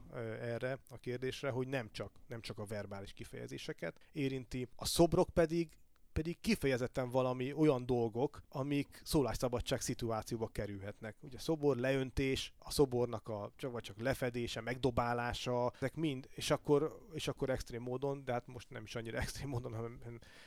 [0.40, 5.76] erre a kérdésre, hogy nem csak, nem csak a verbális kifejezéseket érinti, a szobrok pedig
[6.12, 11.16] pedig kifejezetten valami olyan dolgok, amik szólásszabadság szituációba kerülhetnek.
[11.20, 16.98] Ugye szobor leöntés, a szobornak a csak, vagy csak lefedése, megdobálása, ezek mind, és akkor,
[17.12, 20.00] és akkor extrém módon, de hát most nem is annyira extrém módon, hanem,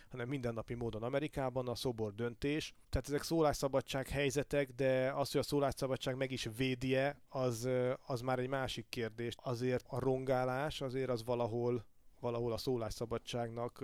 [0.09, 2.73] hanem mindennapi módon Amerikában a szobor döntés.
[2.89, 7.69] Tehát ezek szólásszabadság helyzetek, de az, hogy a szólásszabadság meg is védje, az,
[8.05, 9.35] az már egy másik kérdés.
[9.37, 11.85] Azért a rongálás azért az valahol
[12.19, 13.83] valahol a szólásszabadságnak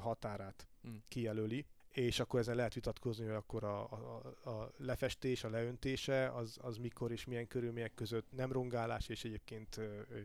[0.00, 0.94] határát Mm.
[1.08, 6.58] kijelöli, és akkor ezen lehet vitatkozni, hogy akkor a, a, a lefestés, a leöntése, az,
[6.60, 10.22] az mikor és milyen körülmények között nem rongálás, és egyébként ö, ö,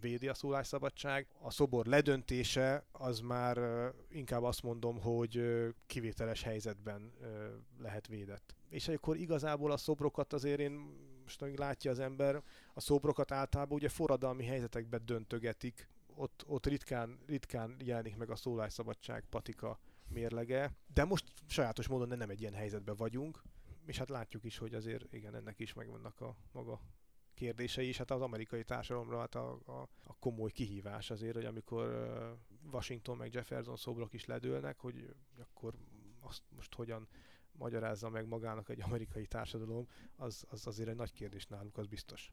[0.00, 1.26] védi a szólásszabadság.
[1.40, 8.06] A szobor ledöntése, az már ö, inkább azt mondom, hogy ö, kivételes helyzetben ö, lehet
[8.06, 8.54] védett.
[8.68, 12.42] És akkor igazából a szobrokat azért én most amíg látja az ember,
[12.74, 19.24] a szobrokat általában ugye forradalmi helyzetekben döntögetik, ott, ott ritkán, ritkán jelenik meg a szólásszabadság
[19.30, 23.42] patika mérlege, de most sajátos módon nem egy ilyen helyzetben vagyunk,
[23.86, 26.80] és hát látjuk is, hogy azért igen, ennek is megvannak a maga
[27.34, 31.86] kérdései, és hát az amerikai társadalomra hát a, a, a komoly kihívás azért, hogy amikor
[32.72, 35.74] Washington meg Jefferson szobrok is ledőlnek, hogy akkor
[36.20, 37.08] azt most hogyan
[37.52, 42.32] magyarázza meg magának egy amerikai társadalom, az, az azért egy nagy kérdés náluk, az biztos.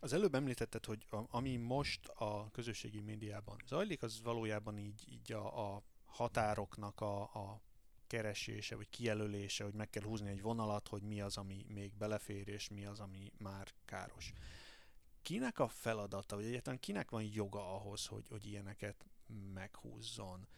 [0.00, 5.32] Az előbb említetted, hogy a, ami most a közösségi médiában zajlik, az valójában így, így
[5.32, 7.60] a, a határoknak a, a
[8.06, 12.48] keresése, vagy kijelölése, hogy meg kell húzni egy vonalat, hogy mi az, ami még belefér,
[12.48, 14.32] és mi az, ami már káros.
[15.22, 19.06] Kinek a feladata, vagy egyáltalán kinek van joga ahhoz, hogy, hogy ilyeneket
[19.54, 20.48] meghúzzon?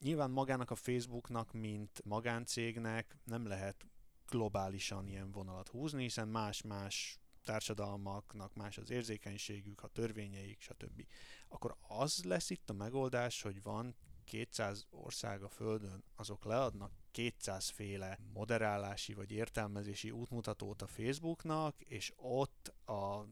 [0.00, 3.86] Nyilván magának a Facebooknak, mint magáncégnek nem lehet
[4.28, 11.06] globálisan ilyen vonalat húzni, hiszen más-más társadalmaknak más az érzékenységük, a törvényeik, stb.
[11.48, 13.94] Akkor az lesz itt a megoldás, hogy van
[14.24, 22.12] 200 ország a Földön, azok leadnak 200 féle moderálási vagy értelmezési útmutatót a Facebooknak, és
[22.16, 23.24] ott a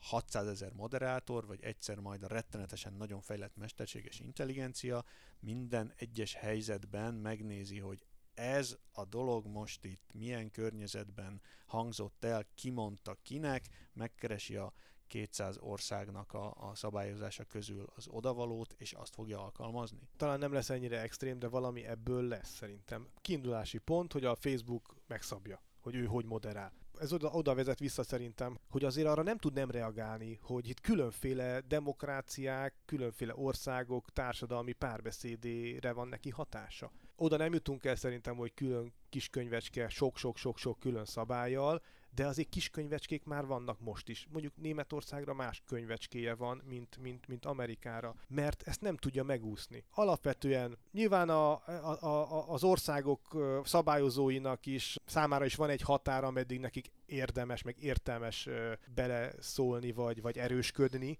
[0.00, 5.04] 600 ezer moderátor, vagy egyszer majd a rettenetesen nagyon fejlett mesterséges intelligencia
[5.40, 8.06] minden egyes helyzetben megnézi, hogy
[8.38, 14.72] ez a dolog most itt milyen környezetben hangzott el, kimondta kinek, megkeresi a
[15.06, 20.08] 200 országnak a, a szabályozása közül az odavalót, és azt fogja alkalmazni.
[20.16, 23.08] Talán nem lesz ennyire extrém, de valami ebből lesz szerintem.
[23.20, 26.72] Kiindulási pont, hogy a Facebook megszabja hogy ő hogy moderál.
[26.98, 30.80] Ez oda, oda vezet vissza szerintem, hogy azért arra nem tud nem reagálni, hogy itt
[30.80, 36.90] különféle demokráciák, különféle országok társadalmi párbeszédére van neki hatása.
[37.20, 41.82] Oda nem jutunk el szerintem, hogy külön kiskönyvecske sok-sok-sok-sok külön szabályjal,
[42.14, 44.26] de azért kis könyvecskék már vannak most is.
[44.30, 49.84] Mondjuk Németországra más könyvecskéje van, mint, mint, mint Amerikára, mert ezt nem tudja megúszni.
[49.90, 56.60] Alapvetően nyilván a, a, a, az országok szabályozóinak is számára is van egy határ, ameddig
[56.60, 58.48] nekik érdemes, meg értelmes
[58.94, 61.18] beleszólni, vagy, vagy erősködni,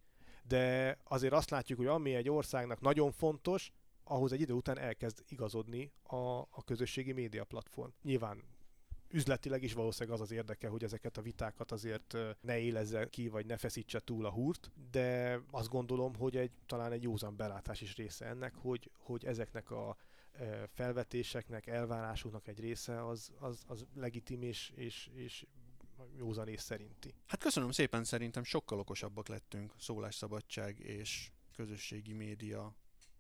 [0.49, 3.73] de azért azt látjuk, hogy ami egy országnak nagyon fontos,
[4.09, 7.91] ahhoz egy idő után elkezd igazodni a, a közösségi média platform.
[8.03, 8.43] Nyilván
[9.11, 13.47] üzletileg is valószínűleg az az érdeke, hogy ezeket a vitákat azért ne élezze ki, vagy
[13.47, 17.97] ne feszítse túl a húrt, de azt gondolom, hogy egy, talán egy józan belátás is
[17.97, 19.97] része ennek, hogy, hogy ezeknek a
[20.75, 25.47] felvetéseknek, elvárásoknak egy része az, az, az legitim és, és, és
[26.17, 27.15] józanész szerinti.
[27.27, 32.75] Hát köszönöm szépen, szerintem sokkal okosabbak lettünk szólásszabadság és közösségi média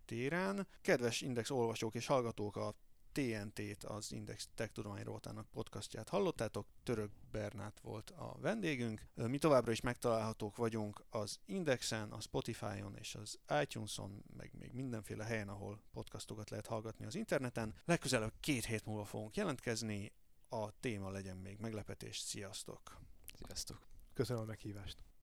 [0.09, 0.66] téren.
[0.80, 2.74] Kedves Index olvasók és hallgatók, a
[3.12, 9.06] TNT-t, az Index Tech Tudomány Rovatának podcastját hallottátok, Török Bernát volt a vendégünk.
[9.14, 15.24] Mi továbbra is megtalálhatók vagyunk az Indexen, a Spotify-on és az iTunes-on, meg még mindenféle
[15.24, 17.74] helyen, ahol podcastokat lehet hallgatni az interneten.
[17.84, 20.12] Legközelebb két hét múlva fogunk jelentkezni,
[20.48, 22.18] a téma legyen még meglepetés.
[22.18, 23.00] Sziasztok!
[23.44, 23.86] Sziasztok!
[24.14, 25.07] Köszönöm a meghívást!